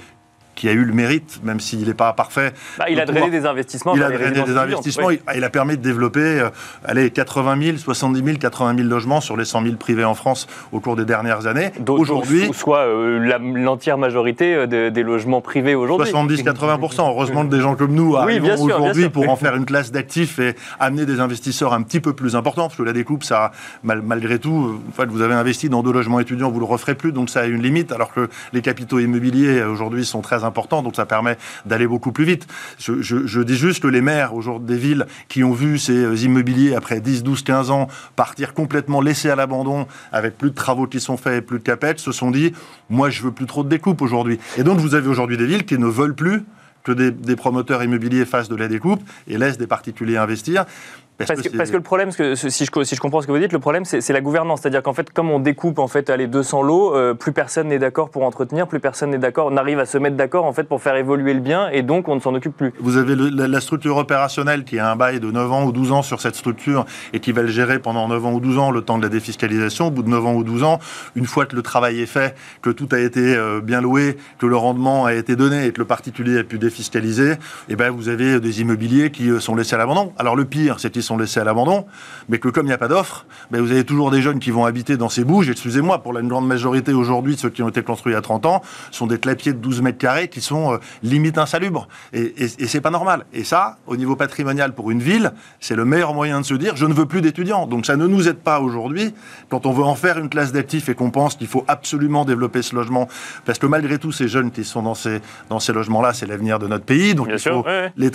qui 0.55 0.69
a 0.69 0.73
eu 0.73 0.83
le 0.83 0.93
mérite, 0.93 1.39
même 1.43 1.59
s'il 1.59 1.87
n'est 1.87 1.93
pas 1.93 2.13
parfait. 2.13 2.53
Bah, 2.77 2.85
il 2.89 2.99
a 2.99 3.05
drainé 3.05 3.29
des 3.29 3.45
investissements. 3.45 3.95
Il 3.95 4.03
a 4.03 4.09
drainé 4.09 4.41
des 4.43 4.57
investissements. 4.57 5.09
Il 5.09 5.43
a 5.43 5.49
permis 5.49 5.77
de 5.77 5.81
développer 5.81 6.19
euh, 6.19 6.49
allez, 6.85 7.09
80 7.09 7.61
000, 7.61 7.77
70 7.77 8.23
000, 8.23 8.37
80 8.37 8.75
000 8.77 8.87
logements 8.87 9.21
sur 9.21 9.37
les 9.37 9.45
100 9.45 9.63
000 9.63 9.75
privés 9.75 10.05
en 10.05 10.13
France 10.13 10.47
au 10.71 10.79
cours 10.79 10.95
des 10.95 11.05
dernières 11.05 11.47
années. 11.47 11.71
Aujourd'hui. 11.87 12.51
Soit 12.53 12.79
euh, 12.79 13.39
l'entière 13.39 13.97
majorité 13.97 14.55
euh, 14.55 14.91
des 14.91 15.03
logements 15.03 15.41
privés 15.41 15.75
aujourd'hui. 15.75 16.11
70-80 16.11 16.79
Heureusement 16.99 17.45
que 17.45 17.51
des 17.51 17.61
gens 17.61 17.75
comme 17.75 17.93
nous 17.93 18.15
arrivent 18.15 18.43
aujourd'hui 18.59 19.09
pour 19.09 19.29
en 19.29 19.35
faire 19.41 19.55
une 19.55 19.65
classe 19.65 19.91
d'actifs 19.91 20.39
et 20.39 20.55
amener 20.79 21.05
des 21.05 21.19
investisseurs 21.19 21.73
un 21.73 21.81
petit 21.81 21.99
peu 21.99 22.13
plus 22.13 22.35
importants. 22.35 22.67
Parce 22.67 22.75
que 22.75 22.83
la 22.83 22.93
découpe, 22.93 23.23
ça, 23.23 23.51
malgré 23.83 24.39
tout, 24.39 24.81
en 24.89 24.91
fait, 24.91 25.07
vous 25.07 25.21
avez 25.21 25.33
investi 25.33 25.69
dans 25.69 25.83
deux 25.83 25.91
logements 25.91 26.19
étudiants, 26.19 26.49
vous 26.49 26.55
ne 26.55 26.65
le 26.65 26.65
referez 26.65 26.95
plus. 26.95 27.11
Donc 27.11 27.29
ça 27.29 27.41
a 27.41 27.45
une 27.45 27.61
limite. 27.61 27.91
Alors 27.91 28.13
que 28.13 28.29
les 28.53 28.61
capitaux 28.61 28.99
immobiliers 28.99 29.63
aujourd'hui 29.63 30.05
sont 30.05 30.21
très 30.21 30.43
important, 30.51 30.83
donc 30.83 30.95
ça 30.95 31.05
permet 31.05 31.37
d'aller 31.65 31.87
beaucoup 31.87 32.11
plus 32.11 32.25
vite. 32.25 32.45
Je, 32.77 33.41
dis 33.41 33.55
juste 33.55 33.81
que 33.81 33.87
les 33.87 34.01
maires 34.01 34.33
aujourd'hui 34.33 34.75
des 34.75 34.77
villes 34.77 35.05
qui 35.29 35.43
ont 35.43 35.53
vu 35.53 35.79
ces 35.79 35.97
euh, 35.97 36.15
immobiliers 36.15 36.75
après 36.75 36.99
10, 36.99 37.23
12, 37.23 37.43
15 37.43 37.71
ans 37.71 37.87
partir 38.15 38.53
complètement 38.53 38.99
laissés 38.99 39.29
à 39.29 39.35
l'abandon, 39.35 39.87
avec 40.11 40.37
plus 40.37 40.49
de 40.49 40.55
travaux 40.55 40.87
qui 40.87 40.99
sont 40.99 41.17
faits 41.17 41.45
plus 41.45 41.59
de 41.59 41.63
capettes, 41.63 41.99
se 41.99 42.11
sont 42.11 42.31
dit, 42.31 42.51
moi 42.89 43.09
je 43.09 43.23
veux 43.23 43.31
plus 43.31 43.45
trop 43.45 43.63
de 43.63 43.69
découpe 43.69 44.01
aujourd'hui. 44.01 44.39
Et 44.57 44.63
donc 44.63 44.79
vous 44.79 44.93
avez 44.93 45.07
aujourd'hui 45.07 45.37
des 45.37 45.45
villes 45.45 45.65
qui 45.65 45.77
ne 45.77 45.87
veulent 45.87 46.15
plus 46.15 46.43
que 46.83 46.91
des, 46.91 47.35
promoteurs 47.35 47.83
immobiliers 47.83 48.25
fassent 48.25 48.49
de 48.49 48.55
la 48.55 48.67
découpe 48.67 49.01
et 49.27 49.37
laissent 49.37 49.57
des 49.57 49.67
particuliers 49.67 50.17
investir. 50.17 50.65
Parce, 51.17 51.41
que, 51.71 51.75
le 51.75 51.81
problème, 51.81 52.11
si, 52.11 52.23
je, 52.23 52.83
si 52.83 52.95
je 52.95 52.99
comprends 52.99 53.21
ce 53.21 53.27
que 53.27 53.31
vous 53.31 53.39
dites, 53.39 53.53
le 53.53 53.59
problème, 53.59 53.85
c'est 53.85 54.09
la 54.09 54.21
gouvernance. 54.21 54.61
C'est-à-dire 54.61 54.83
qu'en 54.83 54.93
fait, 54.93 55.11
comme 55.11 55.29
on 55.29 55.39
découpe 55.39 55.79
en 55.79 55.87
fait, 55.87 56.09
les 56.09 56.27
200 56.27 56.63
lots, 56.63 56.95
euh, 56.95 57.13
plus 57.13 57.31
personne 57.31 57.67
n'est 57.67 57.79
d'accord 57.79 58.09
pour 58.09 58.23
entretenir, 58.23 58.67
plus 58.67 58.79
personne 58.79 59.11
n'est 59.11 59.17
d'accord, 59.17 59.51
n'arrive 59.51 59.79
à 59.79 59.85
se 59.85 59.97
mettre 59.97 60.15
d'accord 60.15 60.45
en 60.45 60.53
fait, 60.53 60.63
pour 60.63 60.81
faire 60.81 60.95
évoluer 60.95 61.33
le 61.33 61.39
bien, 61.39 61.69
et 61.69 61.83
donc 61.83 62.07
on 62.07 62.15
ne 62.15 62.19
s'en 62.19 62.33
occupe 62.33 62.55
plus. 62.55 62.73
Vous 62.79 62.97
avez 62.97 63.15
la, 63.15 63.61
structure 63.61 63.97
opérationnelle 63.97 64.63
qui 64.63 64.79
a 64.79 64.89
un 64.89 64.95
bail 64.95 65.19
de 65.19 65.29
9 65.29 65.51
ans 65.51 65.65
ou 65.65 65.71
12 65.71 65.91
ans 65.91 66.01
sur 66.01 66.19
cette 66.19 66.35
structure 66.35 66.85
et 67.13 67.19
qui 67.19 67.31
va 67.31 67.43
le 67.43 67.49
gérer 67.49 67.77
pendant 67.79 68.07
9 68.07 68.25
ans 68.25 68.33
ou 68.33 68.39
12 68.39 68.57
ans, 68.57 68.71
le 68.71 68.81
temps 68.81 68.97
de 68.97 69.03
la 69.03 69.09
défiscalisation. 69.09 69.87
Au 69.87 69.91
bout 69.91 70.03
de 70.03 70.09
9 70.09 70.25
ans 70.25 70.33
ou 70.33 70.43
12 70.43 70.63
ans, 70.63 70.79
une 71.15 71.25
fois 71.25 71.45
que 71.45 71.55
le 71.55 71.61
travail 71.61 72.01
est 72.01 72.07
fait, 72.07 72.35
que 72.61 72.71
tout 72.71 72.89
a 72.91 72.99
été 72.99 73.35
euh, 73.35 73.61
bien 73.61 73.81
loué, 73.81 74.17
que 74.39 74.47
le 74.47 74.57
rendement 74.57 75.05
a 75.05 75.13
été 75.13 75.35
donné 75.35 75.67
et 75.67 75.71
que 75.71 75.79
le 75.79 75.85
particulier 75.85 76.39
a 76.39 76.43
pu 76.43 76.57
défiscaliser, 76.57 77.31
et 77.31 77.37
eh 77.69 77.75
ben, 77.75 77.91
vous 77.91 78.09
avez 78.09 78.39
des 78.39 78.61
immobiliers 78.61 79.11
qui 79.11 79.29
euh, 79.29 79.39
sont 79.39 79.55
laissés 79.55 79.75
à 79.75 79.77
l'abandon. 79.77 80.13
Alors 80.17 80.35
le 80.35 80.45
pire, 80.45 80.79
c'est 80.79 80.89
qu'ils 80.91 81.00
sont 81.01 81.17
laissés 81.17 81.39
à 81.39 81.43
l'abandon 81.43 81.85
mais 82.29 82.39
que 82.39 82.49
comme 82.49 82.65
il 82.65 82.69
n'y 82.69 82.73
a 82.73 82.77
pas 82.77 82.87
d'offre, 82.87 83.25
ben 83.51 83.61
vous 83.61 83.71
avez 83.71 83.83
toujours 83.83 84.11
des 84.11 84.21
jeunes 84.21 84.39
qui 84.39 84.51
vont 84.51 84.65
habiter 84.65 84.97
dans 84.97 85.09
ces 85.09 85.23
bouges. 85.23 85.49
Excusez-moi, 85.49 86.01
pour 86.01 86.13
la 86.13 86.21
grande 86.21 86.47
majorité 86.47 86.93
aujourd'hui, 86.93 87.35
ceux 87.37 87.49
qui 87.49 87.63
ont 87.63 87.69
été 87.69 87.83
construits 87.83 88.13
il 88.13 88.15
y 88.15 88.17
a 88.17 88.21
30 88.21 88.45
ans, 88.45 88.61
sont 88.91 89.07
des 89.07 89.19
clapiers 89.19 89.53
de 89.53 89.57
12 89.57 89.81
mètres 89.81 89.97
carrés 89.97 90.27
qui 90.27 90.41
sont 90.41 90.73
euh, 90.73 90.77
limite 91.03 91.37
insalubres. 91.37 91.87
Et, 92.13 92.33
et, 92.37 92.45
et 92.59 92.67
c'est 92.67 92.81
pas 92.81 92.89
normal. 92.89 93.25
Et 93.33 93.43
ça, 93.43 93.77
au 93.87 93.95
niveau 93.97 94.15
patrimonial 94.15 94.73
pour 94.73 94.91
une 94.91 95.01
ville, 95.01 95.33
c'est 95.59 95.75
le 95.75 95.85
meilleur 95.85 96.13
moyen 96.13 96.41
de 96.41 96.45
se 96.45 96.53
dire 96.53 96.75
je 96.75 96.85
ne 96.85 96.93
veux 96.93 97.05
plus 97.05 97.21
d'étudiants. 97.21 97.67
Donc 97.67 97.85
ça 97.85 97.95
ne 97.95 98.07
nous 98.07 98.27
aide 98.27 98.37
pas 98.37 98.59
aujourd'hui 98.59 99.13
quand 99.49 99.65
on 99.65 99.71
veut 99.71 99.83
en 99.83 99.95
faire 99.95 100.17
une 100.17 100.29
classe 100.29 100.51
d'actifs 100.51 100.89
et 100.89 100.95
qu'on 100.95 101.11
pense 101.11 101.35
qu'il 101.35 101.47
faut 101.47 101.65
absolument 101.67 102.25
développer 102.25 102.61
ce 102.61 102.75
logement. 102.75 103.07
Parce 103.45 103.59
que 103.59 103.65
malgré 103.65 103.97
tout, 103.97 104.11
ces 104.11 104.27
jeunes 104.27 104.51
qui 104.51 104.63
sont 104.63 104.83
dans 104.83 104.95
ces, 104.95 105.21
dans 105.49 105.59
ces 105.59 105.73
logements-là, 105.73 106.13
c'est 106.13 106.25
l'avenir 106.25 106.59
de 106.59 106.67
notre 106.67 106.85
pays. 106.85 107.15
Donc 107.15 107.27
il 107.29 107.39
faut 107.39 107.65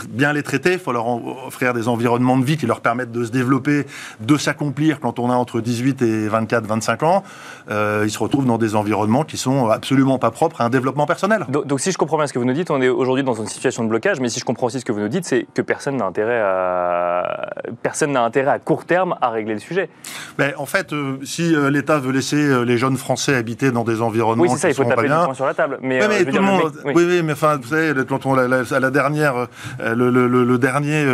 bien 0.08 0.32
les 0.32 0.42
traiter, 0.42 0.74
il 0.74 0.78
faut 0.78 0.92
leur 0.92 1.06
offrir 1.46 1.74
des 1.74 1.88
environnements 1.88 2.38
de 2.38 2.44
vie 2.44 2.56
qui 2.56 2.66
leur 2.66 2.75
permettent 2.80 3.12
de 3.12 3.24
se 3.24 3.30
développer, 3.30 3.86
de 4.20 4.36
s'accomplir 4.36 5.00
quand 5.00 5.18
on 5.18 5.30
a 5.30 5.34
entre 5.34 5.60
18 5.60 6.02
et 6.02 6.28
24, 6.28 6.66
25 6.66 7.02
ans. 7.02 7.22
Euh, 7.70 8.04
ils 8.04 8.10
se 8.10 8.18
retrouvent 8.18 8.46
dans 8.46 8.58
des 8.58 8.74
environnements 8.74 9.24
qui 9.24 9.36
sont 9.36 9.68
absolument 9.68 10.18
pas 10.18 10.30
propres 10.30 10.60
à 10.60 10.64
un 10.64 10.70
développement 10.70 11.06
personnel. 11.06 11.46
Donc, 11.48 11.80
si 11.80 11.92
je 11.92 11.98
comprends 11.98 12.16
bien 12.16 12.26
ce 12.26 12.32
que 12.32 12.38
vous 12.38 12.44
nous 12.44 12.52
dites, 12.52 12.70
on 12.70 12.80
est 12.80 12.88
aujourd'hui 12.88 13.24
dans 13.24 13.34
une 13.34 13.46
situation 13.46 13.84
de 13.84 13.88
blocage, 13.88 14.20
mais 14.20 14.28
si 14.28 14.40
je 14.40 14.44
comprends 14.44 14.68
aussi 14.68 14.80
ce 14.80 14.84
que 14.84 14.92
vous 14.92 15.00
nous 15.00 15.08
dites, 15.08 15.24
c'est 15.24 15.46
que 15.54 15.62
personne 15.62 15.96
n'a 15.96 16.06
intérêt 16.06 16.40
à 16.40 17.50
personne 17.82 18.12
n'a 18.12 18.22
intérêt 18.22 18.50
à 18.50 18.58
court 18.58 18.84
terme 18.84 19.16
à 19.20 19.30
régler 19.30 19.54
le 19.54 19.60
sujet. 19.60 19.88
Mais 20.38 20.54
en 20.56 20.66
fait, 20.66 20.92
euh, 20.92 21.18
si 21.24 21.54
euh, 21.54 21.70
l'État 21.70 21.98
veut 21.98 22.12
laisser 22.12 22.64
les 22.64 22.78
jeunes 22.78 22.96
Français 22.96 23.34
habiter 23.34 23.70
dans 23.70 23.84
des 23.84 24.00
environnements 24.00 24.44
oui, 24.44 24.50
c'est 24.50 24.58
ça, 24.58 24.68
il 24.68 24.74
faut 24.74 24.84
taper 24.84 25.04
bien, 25.04 25.32
sur 25.34 25.46
la 25.46 25.54
table. 25.54 25.78
Mais, 25.82 26.00
tout 26.24 26.32
le 26.32 26.40
monde, 26.40 26.72
oui. 26.84 26.92
oui. 26.94 27.22
mais 27.24 27.32
enfin, 27.32 27.56
vous 27.56 27.68
savez, 27.68 27.92
quand 28.08 28.26
on 28.26 28.34
la, 28.34 28.46
la 28.48 28.90
dernière, 28.90 29.48
le, 29.80 30.10
le, 30.10 30.58
dernier, 30.58 31.04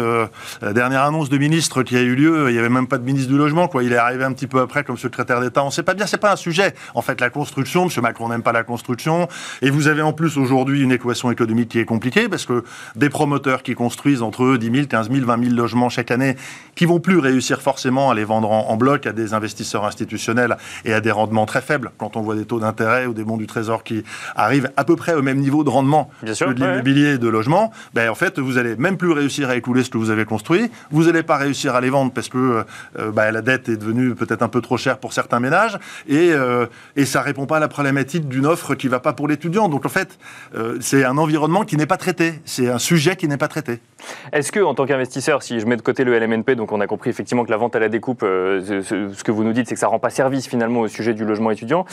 la 0.60 0.72
dernière 0.72 1.02
annonce 1.02 1.28
de 1.28 1.38
ministre 1.52 1.82
qui 1.82 1.98
a 1.98 2.00
eu 2.00 2.14
lieu, 2.14 2.48
il 2.48 2.54
n'y 2.54 2.58
avait 2.58 2.70
même 2.70 2.86
pas 2.86 2.96
de 2.96 3.04
ministre 3.04 3.30
du 3.30 3.36
logement, 3.36 3.68
quoi. 3.68 3.84
Il 3.84 3.92
est 3.92 3.98
arrivé 3.98 4.24
un 4.24 4.32
petit 4.32 4.46
peu 4.46 4.60
après 4.60 4.84
comme 4.84 4.96
secrétaire 4.96 5.38
d'État. 5.38 5.62
On 5.62 5.66
ne 5.66 5.70
sait 5.70 5.82
pas 5.82 5.92
bien, 5.92 6.06
c'est 6.06 6.16
pas 6.16 6.32
un 6.32 6.36
sujet. 6.36 6.74
En 6.94 7.02
fait, 7.02 7.20
la 7.20 7.28
construction, 7.28 7.86
M. 7.86 7.90
Macron 8.00 8.30
n'aime 8.30 8.42
pas 8.42 8.52
la 8.52 8.62
construction. 8.62 9.28
Et 9.60 9.68
vous 9.68 9.86
avez 9.86 10.00
en 10.00 10.14
plus 10.14 10.38
aujourd'hui 10.38 10.82
une 10.82 10.92
équation 10.92 11.30
économique 11.30 11.68
qui 11.68 11.78
est 11.78 11.84
compliquée 11.84 12.30
parce 12.30 12.46
que 12.46 12.64
des 12.96 13.10
promoteurs 13.10 13.62
qui 13.62 13.74
construisent 13.74 14.22
entre 14.22 14.56
10 14.56 14.70
000, 14.72 14.86
15 14.86 15.10
000, 15.10 15.26
20 15.26 15.44
000 15.44 15.54
logements 15.54 15.90
chaque 15.90 16.10
année, 16.10 16.36
qui 16.74 16.86
vont 16.86 17.00
plus 17.00 17.18
réussir 17.18 17.60
forcément 17.60 18.10
à 18.10 18.14
les 18.14 18.24
vendre 18.24 18.50
en, 18.50 18.76
bloc 18.78 19.06
à 19.06 19.12
des 19.12 19.34
investisseurs 19.34 19.84
institutionnels 19.84 20.56
et 20.86 20.94
à 20.94 21.02
des 21.02 21.10
rendements 21.10 21.44
très 21.44 21.60
faibles. 21.60 21.90
Quand 21.98 22.16
on 22.16 22.22
voit 22.22 22.34
des 22.34 22.46
taux 22.46 22.60
d'intérêt 22.60 23.04
ou 23.04 23.12
des 23.12 23.24
bons 23.24 23.36
du 23.36 23.46
Trésor 23.46 23.84
qui 23.84 24.04
arrivent 24.36 24.70
à 24.78 24.84
peu 24.84 24.96
près 24.96 25.12
au 25.12 25.20
même 25.20 25.38
niveau 25.38 25.64
de 25.64 25.68
rendement 25.68 26.08
que 26.22 26.52
de 26.54 26.54
l'immobilier 26.54 27.14
et 27.14 27.18
de 27.18 27.28
logement, 27.28 27.72
ben 27.92 28.08
en 28.08 28.14
fait, 28.14 28.38
vous 28.38 28.56
allez 28.56 28.74
même 28.76 28.96
plus 28.96 29.12
réussir 29.12 29.50
à 29.50 29.56
écouler 29.56 29.84
ce 29.84 29.90
que 29.90 29.98
vous 29.98 30.08
avez 30.08 30.24
construit. 30.24 30.70
Vous 30.90 31.04
n'allez 31.04 31.22
pas 31.22 31.41
réussir 31.42 31.74
à 31.74 31.80
les 31.80 31.90
vendre 31.90 32.12
parce 32.12 32.28
que 32.28 32.64
euh, 32.98 33.10
ben, 33.12 33.30
la 33.30 33.42
dette 33.42 33.68
est 33.68 33.76
devenue 33.76 34.14
peut-être 34.14 34.42
un 34.42 34.48
peu 34.48 34.60
trop 34.60 34.76
chère 34.76 34.98
pour 34.98 35.12
certains 35.12 35.40
ménages 35.40 35.78
et, 36.08 36.30
euh, 36.32 36.66
et 36.96 37.04
ça 37.04 37.20
répond 37.22 37.46
pas 37.46 37.58
à 37.58 37.60
la 37.60 37.68
problématique 37.68 38.28
d'une 38.28 38.46
offre 38.46 38.74
qui 38.74 38.88
va 38.88 39.00
pas 39.00 39.12
pour 39.12 39.28
l'étudiant. 39.28 39.68
Donc 39.68 39.86
en 39.86 39.88
fait, 39.88 40.18
euh, 40.54 40.78
c'est 40.80 41.04
un 41.04 41.18
environnement 41.18 41.64
qui 41.64 41.76
n'est 41.76 41.86
pas 41.86 41.96
traité, 41.96 42.34
c'est 42.44 42.68
un 42.68 42.78
sujet 42.78 43.16
qui 43.16 43.28
n'est 43.28 43.36
pas 43.36 43.48
traité. 43.48 43.80
Est-ce 44.32 44.50
que, 44.50 44.60
en 44.60 44.74
tant 44.74 44.86
qu'investisseur, 44.86 45.42
si 45.42 45.60
je 45.60 45.66
mets 45.66 45.76
de 45.76 45.82
côté 45.82 46.04
le 46.04 46.18
LMNP, 46.18 46.56
donc 46.56 46.72
on 46.72 46.80
a 46.80 46.86
compris 46.86 47.10
effectivement 47.10 47.44
que 47.44 47.50
la 47.50 47.56
vente 47.56 47.76
à 47.76 47.78
la 47.78 47.88
découpe, 47.88 48.22
euh, 48.22 48.82
ce, 48.82 49.22
que 49.22 49.30
vous 49.30 49.44
nous 49.44 49.52
dites, 49.52 49.68
c'est 49.68 49.74
que 49.74 49.80
ça 49.80 49.86
rend 49.86 49.98
pas 49.98 50.10
service 50.10 50.48
finalement 50.48 50.80
au 50.80 50.88
sujet 50.88 51.14
du 51.14 51.24
logement 51.24 51.50
étudiant. 51.50 51.86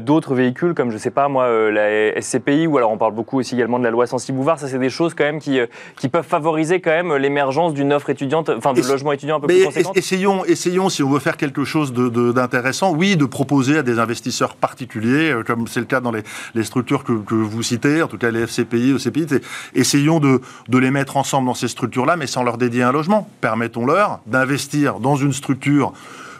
D'autres 0.00 0.34
véhicules, 0.34 0.74
comme 0.74 0.90
je 0.90 0.98
sais 0.98 1.10
pas 1.10 1.28
moi, 1.28 1.70
la 1.70 2.20
SCPI, 2.20 2.66
ou 2.66 2.78
alors 2.78 2.90
on 2.90 2.98
parle 2.98 3.14
beaucoup 3.14 3.38
aussi 3.38 3.54
également 3.54 3.78
de 3.78 3.84
la 3.84 3.90
loi 3.90 4.06
Sensi-Bouvard, 4.06 4.58
ça 4.58 4.68
c'est 4.68 4.78
des 4.78 4.90
choses 4.90 5.14
quand 5.14 5.24
même 5.24 5.40
qui, 5.40 5.58
qui 5.96 6.08
peuvent 6.08 6.26
favoriser 6.26 6.80
quand 6.80 6.90
même 6.90 7.14
l'émergence 7.16 7.74
d'une 7.74 7.92
offre 7.92 8.10
étudiante, 8.10 8.50
enfin 8.50 8.72
de 8.72 8.82
logement 8.96 9.12
étudiant 9.12 9.36
un 9.36 9.40
peu 9.40 9.46
plus 9.46 9.64
conséquente. 9.64 9.96
Essayons, 9.96 10.44
essayons, 10.44 10.88
si 10.88 11.02
on 11.02 11.10
veut 11.10 11.18
faire 11.18 11.36
quelque 11.36 11.64
chose 11.64 11.92
d'intéressant, 11.92 12.92
oui, 12.94 13.16
de 13.16 13.26
proposer 13.26 13.78
à 13.78 13.82
des 13.82 13.98
investisseurs 13.98 14.56
particuliers, 14.56 15.30
euh, 15.30 15.42
comme 15.42 15.68
c'est 15.68 15.80
le 15.80 15.86
cas 15.86 16.00
dans 16.00 16.12
les, 16.12 16.22
structures 16.64 17.04
que, 17.04 17.12
vous 17.34 17.62
citez, 17.62 18.02
en 18.02 18.08
tout 18.08 18.18
cas 18.18 18.30
les 18.30 18.46
FCPI, 18.46 18.92
ECPI, 18.92 19.26
essayons 19.74 20.20
de, 20.20 20.40
de 20.68 20.78
les 20.78 20.90
mettre 20.90 21.16
ensemble 21.16 21.46
dans 21.46 21.54
ces 21.54 21.68
structures-là, 21.68 22.16
mais 22.16 22.26
sans 22.26 22.42
leur 22.42 22.58
dédier 22.58 22.82
un 22.82 22.92
logement. 22.92 23.28
Permettons-leur 23.40 24.20
d'investir 24.26 24.98
dans 24.98 25.16
une 25.16 25.32
structure 25.32 25.92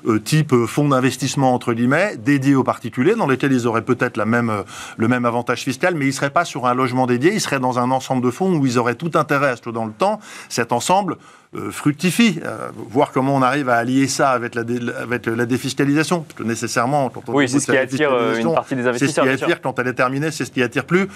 euh, 0.07 0.21
type 0.21 0.53
euh, 0.53 0.67
fonds 0.67 0.89
d'investissement 0.89 1.53
entre 1.53 1.73
guillemets 1.73 2.17
dédié 2.17 2.55
aux 2.55 2.63
particuliers 2.63 3.15
dans 3.15 3.27
lesquels 3.27 3.53
ils 3.53 3.67
auraient 3.67 3.83
peut-être 3.83 4.17
la 4.17 4.25
même 4.25 4.53
le 4.97 5.09
même 5.09 5.25
avantage 5.25 5.63
fiscal 5.63 5.95
mais 5.97 6.07
ils 6.07 6.13
seraient 6.13 6.31
pas 6.31 6.45
sur 6.45 6.67
un 6.67 6.75
logement 6.75 7.07
dédié 7.07 7.33
ils 7.33 7.41
seraient 7.41 7.59
dans 7.59 7.81
un 7.81 7.91
ensemble 7.91 8.23
de 8.23 8.31
fonds 8.31 8.55
où 8.55 8.67
ils 8.67 8.79
auraient 8.79 8.95
tout 8.95 9.11
intérêt 9.15 9.49
à 9.49 9.57
ce 9.57 9.63
que 9.63 9.71
dans 9.71 9.85
le 9.85 9.93
temps 9.93 10.21
cet 10.49 10.71
ensemble 10.71 11.17
fructifie, 11.71 12.41
euh, 12.45 12.69
voir 12.91 13.13
comment 13.13 13.35
on 13.35 13.43
arrive 13.43 13.69
à 13.69 13.77
allier 13.77 14.09
ça 14.09 14.31
avec 14.31 14.55
la, 14.55 14.63
avec 15.01 15.27
la 15.27 15.47
défiscalisation. 15.47 16.21
Parce 16.21 16.39
que 16.39 16.43
nécessairement, 16.43 17.09
quand 17.09 17.29
on 17.29 17.35
oui, 17.35 17.49
c'est 17.49 17.61
ce 17.61 17.71
qui 17.71 17.77
attire 17.77 18.13
euh, 18.13 18.37
une 18.37 18.53
partie 18.53 18.77
des 18.77 18.87
investisseurs. 18.87 19.25
C'est 19.25 19.33
ce 19.33 19.39
qui 19.39 19.45
attire 19.45 19.61
quand 19.61 19.79
elle 19.79 19.89
est 19.89 19.95
terminée, 19.95 20.31
c'est 20.31 20.45
ce 20.45 20.51
qui 20.51 20.63
attire 20.63 20.85
plus. 20.85 21.09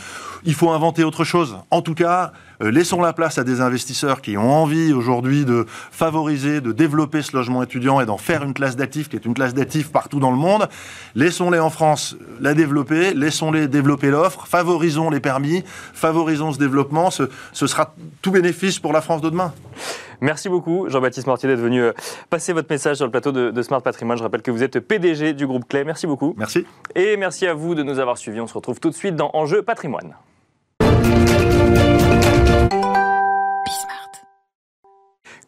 Il 0.44 0.54
faut 0.54 0.70
inventer 0.70 1.04
autre 1.04 1.24
chose. 1.24 1.56
En 1.70 1.82
tout 1.82 1.94
cas, 1.94 2.32
laissons 2.60 3.00
la 3.00 3.12
place 3.12 3.38
à 3.38 3.44
des 3.44 3.60
investisseurs 3.60 4.20
qui 4.20 4.36
ont 4.36 4.50
envie 4.50 4.92
aujourd'hui 4.92 5.44
de 5.44 5.66
favoriser, 5.90 6.60
de 6.60 6.72
développer 6.72 7.22
ce 7.22 7.36
logement 7.36 7.62
étudiant 7.62 8.00
et 8.00 8.06
d'en 8.06 8.18
faire 8.18 8.42
une 8.42 8.54
classe 8.54 8.76
d'actifs 8.76 9.08
qui 9.08 9.16
est 9.16 9.24
une 9.24 9.34
classe 9.34 9.54
d'actifs 9.54 9.90
partout 9.90 10.20
dans 10.20 10.30
le 10.30 10.36
monde. 10.36 10.68
Laissons-les 11.14 11.58
en 11.58 11.70
France 11.70 12.16
la 12.40 12.54
développer, 12.54 13.14
laissons-les 13.14 13.68
développer 13.68 14.10
l'offre, 14.10 14.46
favorisons 14.46 15.10
les 15.10 15.20
permis, 15.20 15.64
favorisons 15.92 16.52
ce 16.52 16.58
développement. 16.58 17.10
Ce, 17.10 17.24
ce 17.52 17.66
sera 17.66 17.94
tout 18.22 18.30
bénéfice 18.30 18.78
pour 18.78 18.92
la 18.92 19.00
France 19.00 19.20
de 19.20 19.30
demain. 19.30 19.52
Merci 20.20 20.48
beaucoup, 20.48 20.88
Jean-Baptiste 20.88 21.26
Mortier, 21.26 21.48
d'être 21.48 21.60
venu 21.60 21.82
euh, 21.82 21.92
passer 22.28 22.52
votre 22.52 22.68
message 22.70 22.96
sur 22.96 23.06
le 23.06 23.10
plateau 23.10 23.32
de, 23.32 23.62
Smart 23.62 23.82
Patrimoine. 23.82 24.18
Je 24.18 24.22
rappelle 24.22 24.42
que 24.42 24.50
vous 24.50 24.62
êtes 24.62 24.80
PDG 24.80 25.34
du 25.34 25.46
groupe 25.46 25.66
Clé. 25.68 25.84
Merci 25.84 26.06
beaucoup. 26.06 26.34
Merci. 26.36 26.66
Et 26.94 27.16
merci 27.16 27.46
à 27.46 27.54
vous 27.54 27.74
de 27.74 27.82
nous 27.82 27.98
avoir 27.98 28.18
suivis. 28.18 28.40
On 28.40 28.46
se 28.46 28.54
retrouve 28.54 28.80
tout 28.80 28.90
de 28.90 28.94
suite 28.94 29.16
dans 29.16 29.30
Enjeu 29.34 29.62
Patrimoine. 29.62 30.14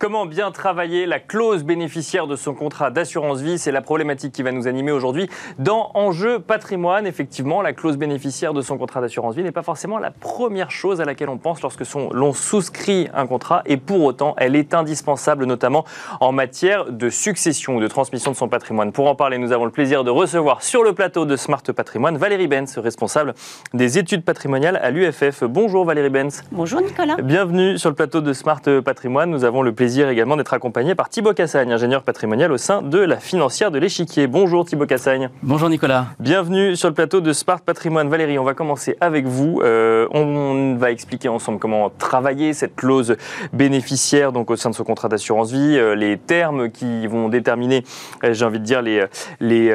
Comment 0.02 0.26
bien 0.26 0.50
travailler 0.50 1.06
la 1.06 1.20
clause 1.20 1.62
bénéficiaire 1.62 2.26
de 2.26 2.34
son 2.34 2.54
contrat 2.54 2.90
d'assurance 2.90 3.40
vie 3.40 3.56
C'est 3.56 3.70
la 3.70 3.82
problématique 3.82 4.32
qui 4.32 4.42
va 4.42 4.50
nous 4.50 4.66
animer 4.66 4.90
aujourd'hui 4.90 5.30
dans 5.60 5.92
Enjeu 5.94 6.40
patrimoine. 6.40 7.06
Effectivement, 7.06 7.62
la 7.62 7.72
clause 7.72 7.96
bénéficiaire 7.96 8.52
de 8.52 8.62
son 8.62 8.78
contrat 8.78 9.00
d'assurance 9.00 9.36
vie 9.36 9.44
n'est 9.44 9.52
pas 9.52 9.62
forcément 9.62 9.98
la 9.98 10.10
première 10.10 10.72
chose 10.72 11.00
à 11.00 11.04
laquelle 11.04 11.28
on 11.28 11.38
pense 11.38 11.62
lorsque 11.62 11.84
l'on 11.94 12.32
souscrit 12.32 13.10
un 13.14 13.28
contrat 13.28 13.62
et 13.64 13.76
pour 13.76 14.02
autant, 14.02 14.34
elle 14.38 14.56
est 14.56 14.74
indispensable 14.74 15.44
notamment 15.44 15.84
en 16.18 16.32
matière 16.32 16.86
de 16.86 17.08
succession 17.08 17.76
ou 17.76 17.80
de 17.80 17.86
transmission 17.86 18.32
de 18.32 18.36
son 18.36 18.48
patrimoine. 18.48 18.90
Pour 18.90 19.06
en 19.06 19.14
parler, 19.14 19.38
nous 19.38 19.52
avons 19.52 19.66
le 19.66 19.70
plaisir 19.70 20.02
de 20.02 20.10
recevoir 20.10 20.64
sur 20.64 20.82
le 20.82 20.94
plateau 20.94 21.26
de 21.26 21.36
Smart 21.36 21.62
Patrimoine 21.62 22.16
Valérie 22.16 22.48
Benz, 22.48 22.76
responsable 22.76 23.34
des 23.72 23.98
études 23.98 24.24
patrimoniales 24.24 24.80
à 24.82 24.90
l'UFF. 24.90 25.44
Bonjour 25.44 25.84
Valérie 25.84 26.10
Benz. 26.10 26.42
Bonjour 26.50 26.80
Nicolas. 26.80 27.18
Bienvenue 27.22 27.78
sur 27.78 27.88
le 27.88 27.94
plateau 27.94 28.20
de 28.20 28.32
Smart 28.32 28.62
Patrimoine. 28.84 29.30
Nous 29.30 29.44
avons 29.44 29.62
le 29.62 29.72
plaisir 29.72 29.91
également 30.00 30.36
d'être 30.36 30.54
accompagné 30.54 30.94
par 30.94 31.08
Thibaut 31.08 31.34
Cassagne, 31.34 31.72
ingénieur 31.72 32.02
patrimonial 32.02 32.50
au 32.52 32.56
sein 32.56 32.82
de 32.82 32.98
la 32.98 33.18
financière 33.18 33.70
de 33.70 33.78
l'échiquier. 33.78 34.26
Bonjour 34.26 34.64
Thibaut 34.64 34.86
Cassagne. 34.86 35.28
Bonjour 35.42 35.68
Nicolas. 35.68 36.06
Bienvenue 36.18 36.76
sur 36.76 36.88
le 36.88 36.94
plateau 36.94 37.20
de 37.20 37.32
Smart 37.32 37.60
Patrimoine. 37.60 38.08
Valérie, 38.08 38.38
on 38.38 38.44
va 38.44 38.54
commencer 38.54 38.96
avec 39.00 39.26
vous. 39.26 39.60
Euh, 39.62 40.06
on 40.12 40.76
va 40.76 40.90
expliquer 40.90 41.28
ensemble 41.28 41.58
comment 41.58 41.90
travailler 41.90 42.54
cette 42.54 42.74
clause 42.74 43.16
bénéficiaire 43.52 44.32
donc 44.32 44.50
au 44.50 44.56
sein 44.56 44.70
de 44.70 44.74
ce 44.74 44.82
contrat 44.82 45.08
d'assurance 45.08 45.52
vie, 45.52 45.76
euh, 45.76 45.94
les 45.94 46.16
termes 46.16 46.70
qui 46.70 47.06
vont 47.06 47.28
déterminer, 47.28 47.84
euh, 48.24 48.32
j'ai 48.32 48.44
envie 48.44 48.60
de 48.60 48.64
dire, 48.64 48.82
les, 48.82 49.04
les, 49.40 49.72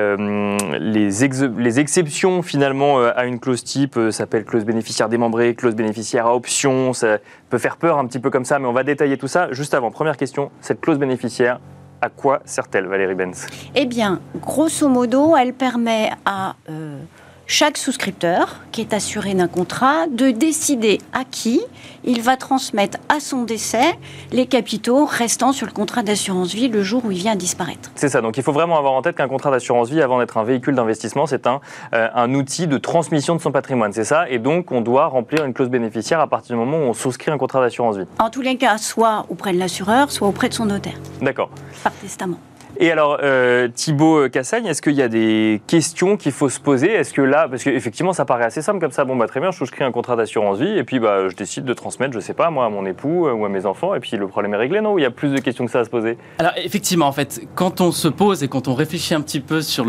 les, 0.80 1.10
les 1.58 1.80
exceptions 1.80 2.42
finalement 2.42 3.00
à 3.00 3.26
une 3.26 3.40
clause 3.40 3.64
type. 3.64 3.96
ça 3.96 4.12
s'appelle 4.12 4.46
clause 4.46 4.66
bénéficiaire 4.66 5.10
démembrée, 5.10 5.54
clause 5.54 5.76
bénéficiaire 5.76 6.28
à 6.28 6.36
option. 6.36 6.94
Ça 6.94 7.20
peut 7.50 7.58
faire 7.58 7.78
peur 7.78 7.98
un 7.98 8.08
petit 8.08 8.20
peu 8.20 8.30
comme 8.30 8.46
ça, 8.46 8.58
mais 8.60 8.68
on 8.68 8.74
va 8.74 8.84
détailler 8.84 9.18
tout 9.18 9.28
ça 9.28 9.50
juste 9.52 9.74
avant. 9.74 9.92
Première 9.92 10.07
question, 10.16 10.52
cette 10.62 10.80
clause 10.80 10.98
bénéficiaire, 10.98 11.60
à 12.02 12.10
quoi 12.10 12.42
sert-elle, 12.46 12.86
Valérie 12.88 13.16
Benz? 13.16 13.48
Eh 13.76 13.86
bien, 13.86 14.22
grosso 14.40 14.88
modo, 14.88 15.36
elle 15.36 15.54
permet 15.54 16.12
à 16.26 16.56
euh, 16.70 17.00
chaque 17.48 17.78
souscripteur 17.78 18.58
qui 18.72 18.82
est 18.82 18.94
assuré 18.94 19.34
d'un 19.34 19.48
contrat 19.48 20.06
de 20.08 20.32
décider 20.32 21.00
à 21.14 21.24
qui 21.24 21.62
il 22.04 22.22
va 22.22 22.38
transmettre 22.38 23.00
à 23.10 23.20
son 23.20 23.44
décès 23.44 23.98
les 24.32 24.46
capitaux 24.46 25.06
restant 25.06 25.54
sur 25.54 25.66
le 25.66 25.72
contrat 25.72 26.04
d'assurance 26.04 26.54
vie 26.54 26.68
le 26.68 26.84
jour 26.84 27.06
où 27.06 27.12
il 27.12 27.18
vient 27.18 27.36
disparaître. 27.36 27.92
C'est 27.96 28.10
ça, 28.10 28.22
donc 28.22 28.38
il 28.38 28.44
faut 28.44 28.52
vraiment 28.52 28.78
avoir 28.78 28.94
en 28.94 29.02
tête 29.02 29.16
qu'un 29.16 29.28
contrat 29.28 29.50
d'assurance 29.50 29.90
vie, 29.90 30.02
avant 30.02 30.20
d'être 30.20 30.38
un 30.38 30.44
véhicule 30.44 30.76
d'investissement, 30.76 31.26
c'est 31.26 31.48
un, 31.48 31.62
euh, 31.94 32.08
un 32.14 32.34
outil 32.34 32.68
de 32.68 32.78
transmission 32.78 33.36
de 33.36 33.42
son 33.42 33.52
patrimoine, 33.52 33.94
c'est 33.94 34.04
ça 34.04 34.30
Et 34.30 34.40
donc 34.40 34.72
on 34.72 34.82
doit 34.82 35.08
remplir 35.08 35.46
une 35.46 35.54
clause 35.54 35.70
bénéficiaire 35.70 36.20
à 36.20 36.28
partir 36.28 36.56
du 36.56 36.60
moment 36.64 36.78
où 36.78 36.90
on 36.90 36.94
souscrit 36.94 37.32
un 37.32 37.38
contrat 37.38 37.62
d'assurance 37.62 37.98
vie. 37.98 38.06
En 38.20 38.30
tous 38.30 38.42
les 38.42 38.58
cas, 38.58 38.78
soit 38.78 39.26
auprès 39.30 39.54
de 39.54 39.58
l'assureur, 39.58 40.12
soit 40.12 40.28
auprès 40.28 40.50
de 40.50 40.54
son 40.54 40.66
notaire. 40.66 41.00
D'accord. 41.22 41.50
Par 41.84 41.94
testament. 41.94 42.38
Et 42.80 42.92
alors, 42.92 43.18
euh, 43.24 43.68
Thibaut 43.74 44.30
Cassagne, 44.30 44.68
est-ce 44.68 44.84
qu'il 44.84 44.94
y 44.94 45.02
a 45.02 45.08
des 45.08 45.62
questions 45.66 46.16
qu'il 46.16 46.32
faut 46.32 46.48
se 46.48 46.60
poser? 46.60 46.92
Est-ce 46.92 47.12
que 47.12 47.24
là, 47.24 47.48
parce 47.50 47.64
qu'effectivement, 47.64 48.14
ça 48.14 48.24
paraît 48.24 48.44
assez 48.44 48.62
simple 48.62 48.80
comme 48.80 48.92
ça, 48.92 49.04
bon, 49.04 49.16
bah 49.16 49.26
très 49.26 49.40
bien, 49.40 49.50
je 49.50 49.58
souscris 49.58 49.84
un 49.84 49.92
contrat 49.92 50.16
d'assurance 50.16 50.60
vie, 50.60 50.78
et 50.78 50.84
puis 50.84 51.00
bah, 51.00 51.28
je 51.28 51.36
décide 51.36 51.66
de 51.66 51.74
transmettre, 51.74 52.14
je 52.14 52.20
sais 52.20 52.36
pas, 52.36 52.52
moi, 52.52 52.66
à 52.66 52.70
mon 52.70 52.86
époux 52.86 53.26
euh, 53.26 53.34
ou 53.34 53.46
à 53.46 53.50
mes 53.50 53.66
enfants, 53.66 53.96
et 53.96 54.00
puis 54.00 54.16
le 54.16 54.28
problème 54.28 54.54
est 54.54 54.58
réglé, 54.58 54.82
non 54.82 55.00
il 55.00 55.02
y 55.02 55.06
a 55.06 55.12
plus 55.12 55.30
de 55.30 55.40
questions 55.40 55.66
que 55.66 55.72
ça 55.72 55.80
à 55.80 55.86
se 55.86 55.90
poser. 55.90 56.20
Alors, 56.38 56.52
effectivement, 56.58 57.08
en 57.08 57.12
fait, 57.12 57.42
quand 57.56 57.82
on 57.82 57.92
se 57.92 58.08
pose 58.08 58.44
et 58.44 58.48
quand 58.48 58.68
on 58.68 58.76
réfléchit 58.76 59.16
un 59.16 59.22
petit 59.22 59.40
peu 59.40 59.62
sur, 59.62 59.86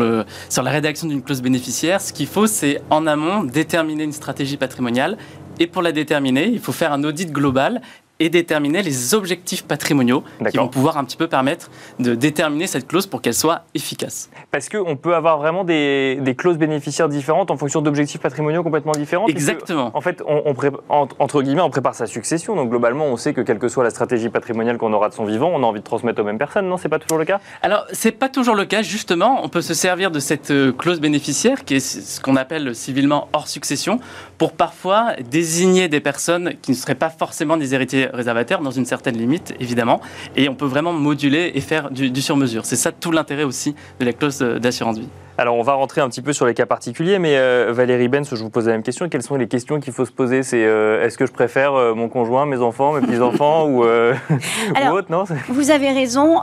sur 0.49 0.63
la 0.63 0.71
rédaction 0.71 1.07
d'une 1.07 1.21
clause 1.21 1.43
bénéficiaire, 1.43 2.01
ce 2.01 2.11
qu'il 2.11 2.27
faut, 2.27 2.47
c'est 2.47 2.81
en 2.89 3.05
amont 3.05 3.43
déterminer 3.43 4.03
une 4.03 4.13
stratégie 4.13 4.57
patrimoniale, 4.57 5.17
et 5.59 5.67
pour 5.67 5.83
la 5.83 5.91
déterminer, 5.91 6.47
il 6.47 6.59
faut 6.59 6.71
faire 6.71 6.91
un 6.93 7.03
audit 7.03 7.31
global 7.31 7.81
et 8.19 8.29
déterminer 8.29 8.81
les 8.81 9.13
objectifs 9.13 9.63
patrimoniaux 9.63 10.23
qui 10.51 10.57
vont 10.57 10.67
pouvoir 10.67 10.97
un 10.97 11.05
petit 11.05 11.17
peu 11.17 11.27
permettre 11.27 11.69
de 11.99 12.15
déterminer 12.15 12.67
cette 12.67 12.87
clause 12.87 13.07
pour 13.07 13.21
qu'elle 13.21 13.33
soit 13.33 13.63
efficace. 13.73 14.29
Parce 14.51 14.67
qu'on 14.67 14.95
peut 14.97 15.15
avoir 15.15 15.37
vraiment 15.37 15.63
des, 15.63 16.35
clauses 16.37 16.57
bénéficiaires 16.57 17.09
différentes 17.09 17.51
en 17.51 17.57
fonction 17.57 17.81
d'objectifs 17.81 18.21
patrimoniaux 18.21 18.63
complètement 18.63 18.91
différents. 18.91 19.27
Exactement. 19.27 19.91
en 19.93 20.01
fait, 20.01 20.21
on, 20.27 20.55
entre 20.89 21.41
guillemets, 21.41 21.61
on 21.61 21.69
prépare 21.69 21.95
sa 21.95 22.07
succession. 22.07 22.55
Donc 22.55 22.69
globalement, 22.69 23.05
on 23.05 23.17
sait 23.17 23.33
que 23.33 23.41
quelle 23.41 23.59
que 23.59 23.67
soit 23.67 23.83
la 23.83 23.89
stratégie 23.89 24.29
patrimoniale 24.29 24.77
qu'on 24.77 24.93
aura 24.93 25.09
de 25.09 25.13
son 25.13 25.25
vivant, 25.25 25.51
on 25.53 25.63
a 25.63 25.65
envie 25.65 25.79
de 25.79 25.85
transmettre 25.85 26.21
aux 26.21 26.25
mêmes 26.25 26.37
personnes. 26.37 26.67
Non, 26.67 26.77
c'est 26.77 26.89
pas 26.89 26.99
toujours 26.99 27.17
le 27.17 27.25
cas? 27.25 27.39
Alors, 27.61 27.85
c'est 27.93 28.11
pas 28.11 28.29
toujours 28.29 28.55
le 28.55 28.65
cas. 28.65 28.81
Justement, 28.81 29.39
on 29.43 29.49
peut 29.49 29.61
se 29.61 29.73
servir 29.73 30.11
de 30.11 30.19
cette 30.19 30.51
euh, 30.51 30.71
clause 30.71 30.99
bénéficiaire 30.99 31.63
qui 31.63 31.75
est 31.75 31.79
ce 31.79 32.19
qu'on 32.21 32.35
appelle 32.35 32.75
civilement 32.75 33.29
hors 33.33 33.47
succession 33.47 33.99
pour 34.37 34.53
parfois 34.53 35.13
désigner 35.29 35.87
des 35.87 35.99
personnes 35.99 36.53
qui 36.61 36.71
ne 36.71 36.75
seraient 36.75 36.95
pas 36.95 37.09
forcément 37.09 37.57
des 37.57 37.73
héritiers 37.73 38.08
réservataires 38.13 38.61
dans 38.61 38.71
une 38.71 38.85
certaine 38.85 39.17
limite, 39.17 39.53
évidemment. 39.59 40.01
Et 40.35 40.49
on 40.49 40.55
peut 40.55 40.65
vraiment 40.65 40.93
moduler 40.93 41.51
et 41.53 41.61
faire 41.61 41.91
du, 41.91 42.11
du 42.11 42.21
sur-mesure. 42.21 42.65
C'est 42.65 42.75
ça 42.75 42.91
tout 42.91 43.11
l'intérêt 43.11 43.43
aussi 43.43 43.75
de 43.99 44.05
la 44.05 44.13
clause 44.13 44.39
d'assurance 44.39 44.99
vie. 44.99 45.09
Alors, 45.39 45.55
on 45.55 45.63
va 45.63 45.71
rentrer 45.71 46.01
un 46.01 46.09
petit 46.09 46.21
peu 46.21 46.33
sur 46.33 46.45
les 46.45 46.53
cas 46.53 46.65
particuliers, 46.65 47.17
mais 47.17 47.37
euh, 47.37 47.71
Valérie 47.71 48.09
Benz, 48.09 48.27
je 48.29 48.43
vous 48.43 48.49
pose 48.49 48.65
la 48.65 48.73
même 48.73 48.83
question. 48.83 49.07
Quelles 49.07 49.23
sont 49.23 49.37
les 49.37 49.47
questions 49.47 49.79
qu'il 49.79 49.93
faut 49.93 50.03
se 50.03 50.11
poser? 50.11 50.43
C'est 50.43 50.65
euh, 50.65 51.01
est-ce 51.01 51.17
que 51.17 51.25
je 51.25 51.31
préfère 51.31 51.75
euh, 51.75 51.93
mon 51.93 52.09
conjoint, 52.09 52.45
mes 52.45 52.57
enfants, 52.57 52.91
mes 52.91 52.99
petits-enfants 52.99 53.65
ou, 53.69 53.85
ou, 53.85 54.91
autre 54.91 55.09
non? 55.09 55.23
Vous 55.47 55.71
avez 55.71 55.91
raison. 55.93 56.41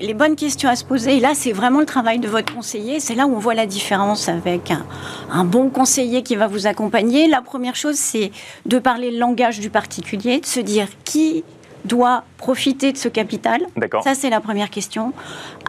Les, 0.00 0.14
bonnes 0.14 0.34
questions 0.34 0.68
à 0.68 0.74
se 0.74 0.84
poser, 0.84 1.18
et 1.18 1.20
là, 1.20 1.34
c'est 1.34 1.52
vraiment 1.52 1.78
le 1.78 1.86
travail 1.86 2.18
de 2.18 2.26
votre 2.26 2.52
conseiller. 2.52 2.98
C'est 2.98 3.14
là 3.14 3.28
où 3.28 3.36
on 3.36 3.38
voit 3.38 3.54
la 3.54 3.66
différence 3.66 4.28
avec 4.28 4.72
un, 4.72 4.84
un 5.30 5.44
bon 5.44 5.70
conseiller 5.70 6.24
qui 6.24 6.34
va 6.34 6.48
vous 6.48 6.66
accompagner. 6.66 7.28
La 7.28 7.42
première 7.42 7.76
chose, 7.76 7.94
c'est 7.94 8.32
de 8.64 8.80
parler 8.80 9.12
le 9.12 9.20
langage 9.20 9.60
du 9.60 9.70
particulier, 9.70 10.40
de 10.40 10.46
se 10.46 10.58
dire 10.58 10.88
qui 11.04 11.44
doit 11.86 12.24
profiter 12.36 12.92
de 12.92 12.96
ce 12.96 13.08
capital 13.08 13.60
Ça, 14.02 14.14
c'est 14.14 14.30
la 14.30 14.40
première 14.40 14.70
question. 14.70 15.12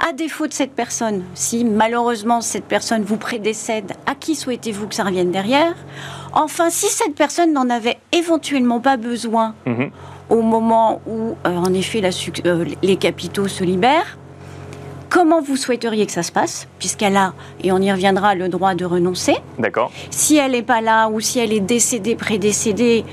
À 0.07 0.13
défaut 0.13 0.47
de 0.47 0.53
cette 0.53 0.73
personne, 0.73 1.23
si 1.33 1.63
malheureusement 1.63 2.41
cette 2.41 2.65
personne 2.65 3.03
vous 3.03 3.17
prédécède, 3.17 3.93
à 4.05 4.15
qui 4.15 4.35
souhaitez-vous 4.35 4.87
que 4.87 4.95
ça 4.95 5.03
revienne 5.03 5.31
derrière? 5.31 5.75
Enfin, 6.33 6.69
si 6.69 6.87
cette 6.87 7.15
personne 7.15 7.53
n'en 7.53 7.69
avait 7.69 7.97
éventuellement 8.11 8.79
pas 8.79 8.97
besoin 8.97 9.55
mhm. 9.65 9.91
au 10.29 10.41
moment 10.41 11.01
où, 11.07 11.35
euh, 11.45 11.55
en 11.55 11.73
effet, 11.73 12.01
euh, 12.45 12.65
les 12.83 12.95
capitaux 12.97 13.47
se 13.47 13.63
libèrent, 13.63 14.17
comment 15.09 15.41
vous 15.41 15.55
souhaiteriez 15.55 16.05
que 16.05 16.11
ça 16.11 16.23
se 16.23 16.31
passe, 16.31 16.67
puisqu'elle 16.79 17.17
a, 17.17 17.33
et 17.63 17.71
on 17.71 17.79
y 17.79 17.91
reviendra, 17.91 18.35
le 18.35 18.49
droit 18.49 18.75
de 18.75 18.85
renoncer. 18.85 19.35
D'accord. 19.57 19.91
Si 20.11 20.37
elle 20.37 20.51
n'est 20.51 20.61
pas 20.61 20.81
là 20.81 21.09
ou 21.09 21.19
si 21.19 21.39
elle 21.39 21.53
est 21.53 21.59
décédée, 21.59 22.15
prédécédée, 22.15 23.05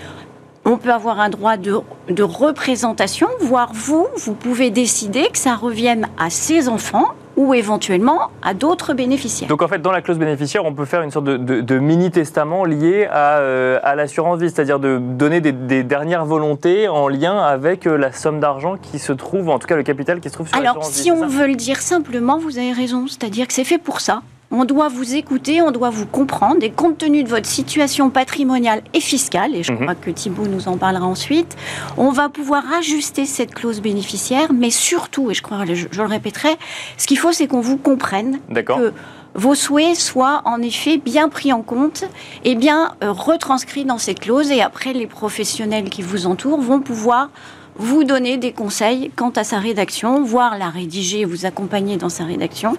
on 0.64 0.78
peut 0.78 0.92
avoir 0.92 1.20
un 1.20 1.28
droit 1.28 1.56
de, 1.56 2.22
représentation, 2.22 3.28
voire 3.40 3.70
vous, 3.74 4.06
vous 4.16 4.34
pouvez 4.34 4.70
décider 4.70 5.28
que 5.30 5.38
ça 5.38 5.54
revienne 5.54 6.08
à 6.18 6.30
ses 6.30 6.68
enfants 6.68 7.08
ou 7.36 7.52
éventuellement 7.52 8.30
à 8.42 8.54
d'autres 8.54 8.94
bénéficiaires. 8.94 9.48
Donc 9.48 9.60
en 9.60 9.68
fait, 9.68 9.82
dans 9.82 9.90
la 9.90 10.00
clause 10.00 10.18
bénéficiaire, 10.18 10.64
on 10.64 10.72
peut 10.72 10.84
faire 10.84 11.02
une 11.02 11.10
sorte 11.10 11.24
de, 11.24 11.78
mini-testament 11.78 12.64
lié 12.64 13.08
euh, 13.12 13.80
à, 13.82 13.96
l'assurance 13.96 14.38
vie, 14.38 14.48
c'est-à-dire 14.48 14.78
de 14.78 14.98
donner 14.98 15.40
des, 15.40 15.82
dernières 15.82 16.24
volontés 16.24 16.88
en 16.88 17.08
lien 17.08 17.38
avec 17.38 17.86
euh, 17.86 17.96
la 17.96 18.12
somme 18.12 18.38
d'argent 18.38 18.76
qui 18.80 18.98
se 18.98 19.12
trouve, 19.12 19.50
en 19.50 19.58
tout 19.58 19.66
cas 19.66 19.76
le 19.76 19.82
capital 19.82 20.20
qui 20.20 20.28
se 20.28 20.34
trouve 20.34 20.48
sur 20.48 20.56
l'assurance 20.56 21.00
vie. 21.02 21.08
Alors 21.08 21.18
si 21.18 21.24
on 21.24 21.26
veut 21.26 21.48
le 21.48 21.56
dire 21.56 21.80
simplement, 21.82 22.38
vous 22.38 22.56
avez 22.58 22.72
raison, 22.72 23.06
c'est-à-dire 23.08 23.48
que 23.48 23.52
c'est 23.52 23.64
fait 23.64 23.78
pour 23.78 24.00
ça 24.00 24.22
on 24.50 24.64
doit 24.64 24.88
vous 24.88 25.14
écouter, 25.14 25.62
on 25.62 25.70
doit 25.70 25.90
vous 25.90 26.06
comprendre, 26.06 26.62
et 26.62 26.70
compte 26.70 26.98
tenu 26.98 27.24
de 27.24 27.28
votre 27.28 27.46
situation 27.46 28.10
patrimoniale 28.10 28.82
et 28.92 29.00
fiscale, 29.00 29.54
et 29.54 29.62
je 29.62 29.72
mhm. 29.72 29.80
crois 29.80 29.94
que 29.94 30.10
Thibault 30.10 30.46
nous 30.46 30.68
en 30.68 30.76
parlera 30.76 31.06
ensuite, 31.06 31.56
on 31.96 32.10
va 32.10 32.28
pouvoir 32.28 32.62
ajuster 32.72 33.26
cette 33.26 33.54
clause 33.54 33.80
bénéficiaire, 33.80 34.52
mais 34.52 34.70
surtout, 34.70 35.30
et 35.30 35.34
je 35.34 35.42
crois, 35.42 35.64
je, 35.66 35.86
je 35.90 36.02
le 36.02 36.08
répéterai, 36.08 36.56
ce 36.96 37.06
qu'il 37.06 37.18
faut, 37.18 37.32
c'est 37.32 37.46
qu'on 37.46 37.60
vous 37.60 37.78
comprenne, 37.78 38.38
que 38.54 38.92
vos 39.34 39.56
souhaits 39.56 39.96
soient 39.96 40.42
en 40.44 40.62
effet 40.62 40.96
bien 40.98 41.28
pris 41.28 41.52
en 41.52 41.62
compte 41.62 42.04
et 42.44 42.54
bien 42.54 42.94
euh, 43.02 43.10
retranscrits 43.10 43.84
dans 43.84 43.98
cette 43.98 44.20
clause, 44.20 44.50
et 44.50 44.62
après, 44.62 44.92
les 44.92 45.06
professionnels 45.06 45.90
qui 45.90 46.02
vous 46.02 46.26
entourent 46.26 46.60
vont 46.60 46.80
pouvoir 46.80 47.30
vous 47.76 48.04
donner 48.04 48.36
des 48.36 48.52
conseils 48.52 49.10
quant 49.16 49.30
à 49.30 49.44
sa 49.44 49.58
rédaction, 49.58 50.22
voire 50.22 50.58
la 50.58 50.70
rédiger, 50.70 51.24
vous 51.24 51.46
accompagner 51.46 51.96
dans 51.96 52.08
sa 52.08 52.24
rédaction 52.24 52.76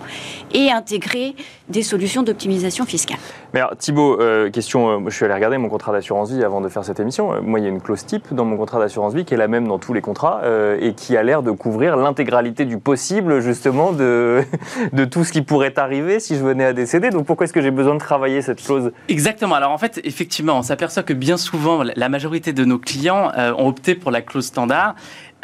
et 0.54 0.72
intégrer 0.72 1.36
des 1.70 1.84
solutions 1.84 2.24
d'optimisation 2.24 2.86
fiscale. 2.86 3.18
Mais 3.54 3.60
alors, 3.60 3.76
Thibault, 3.78 4.20
euh, 4.22 4.50
question, 4.52 4.90
euh, 4.90 5.10
je 5.10 5.16
suis 5.16 5.26
allé 5.26 5.34
regarder 5.34 5.58
mon 5.58 5.70
contrat 5.70 5.92
d'assurance 5.92 6.32
vie 6.32 6.44
avant 6.44 6.62
de 6.62 6.70
faire 6.70 6.86
cette 6.86 7.00
émission. 7.00 7.34
Euh, 7.34 7.42
moi, 7.42 7.60
il 7.60 7.64
y 7.64 7.66
a 7.66 7.70
une 7.70 7.82
clause 7.82 8.06
type 8.06 8.34
dans 8.34 8.46
mon 8.46 8.58
contrat 8.58 8.80
d'assurance 8.80 9.14
vie 9.14 9.26
qui 9.26 9.34
est 9.34 9.38
la 9.38 9.48
même 9.48 9.68
dans 9.68 9.80
tous 9.80 9.94
les 9.94 10.02
contrats 10.02 10.42
et 10.80 10.94
qui 10.94 11.18
a 11.18 11.24
l'air 11.24 11.44
de 11.44 11.52
couvrir 11.52 11.98
l'intégralité 11.98 12.66
du 12.66 12.78
possible, 12.78 13.40
justement, 13.40 13.92
de, 13.92 14.44
de 14.94 15.06
tout 15.06 15.24
ce 15.24 15.32
qui 15.32 15.42
pourrait 15.42 15.78
arriver 15.78 16.20
si 16.20 16.36
je 16.36 16.44
venais 16.44 16.66
à 16.66 16.74
décéder. 16.74 17.10
Donc 17.10 17.26
pourquoi 17.26 17.46
est-ce 17.46 17.54
que 17.54 17.62
j'ai 17.62 17.72
besoin 17.72 17.96
de 17.96 18.00
travailler 18.00 18.42
cette 18.42 18.62
clause? 18.64 18.92
Exactement. 19.10 19.56
Alors 19.56 19.72
en 19.72 19.78
fait, 19.78 20.00
effectivement, 20.04 20.58
on 20.58 20.62
s'aperçoit 20.62 21.04
que 21.04 21.14
bien 21.14 21.38
souvent, 21.38 21.84
la 21.96 22.10
majorité 22.10 22.54
de 22.54 22.66
nos 22.66 22.78
clients 22.78 23.32
ont 23.58 23.68
opté 23.68 23.96
pour 23.96 24.12
la 24.12 24.22
clause 24.22 24.46
standard 24.46 24.96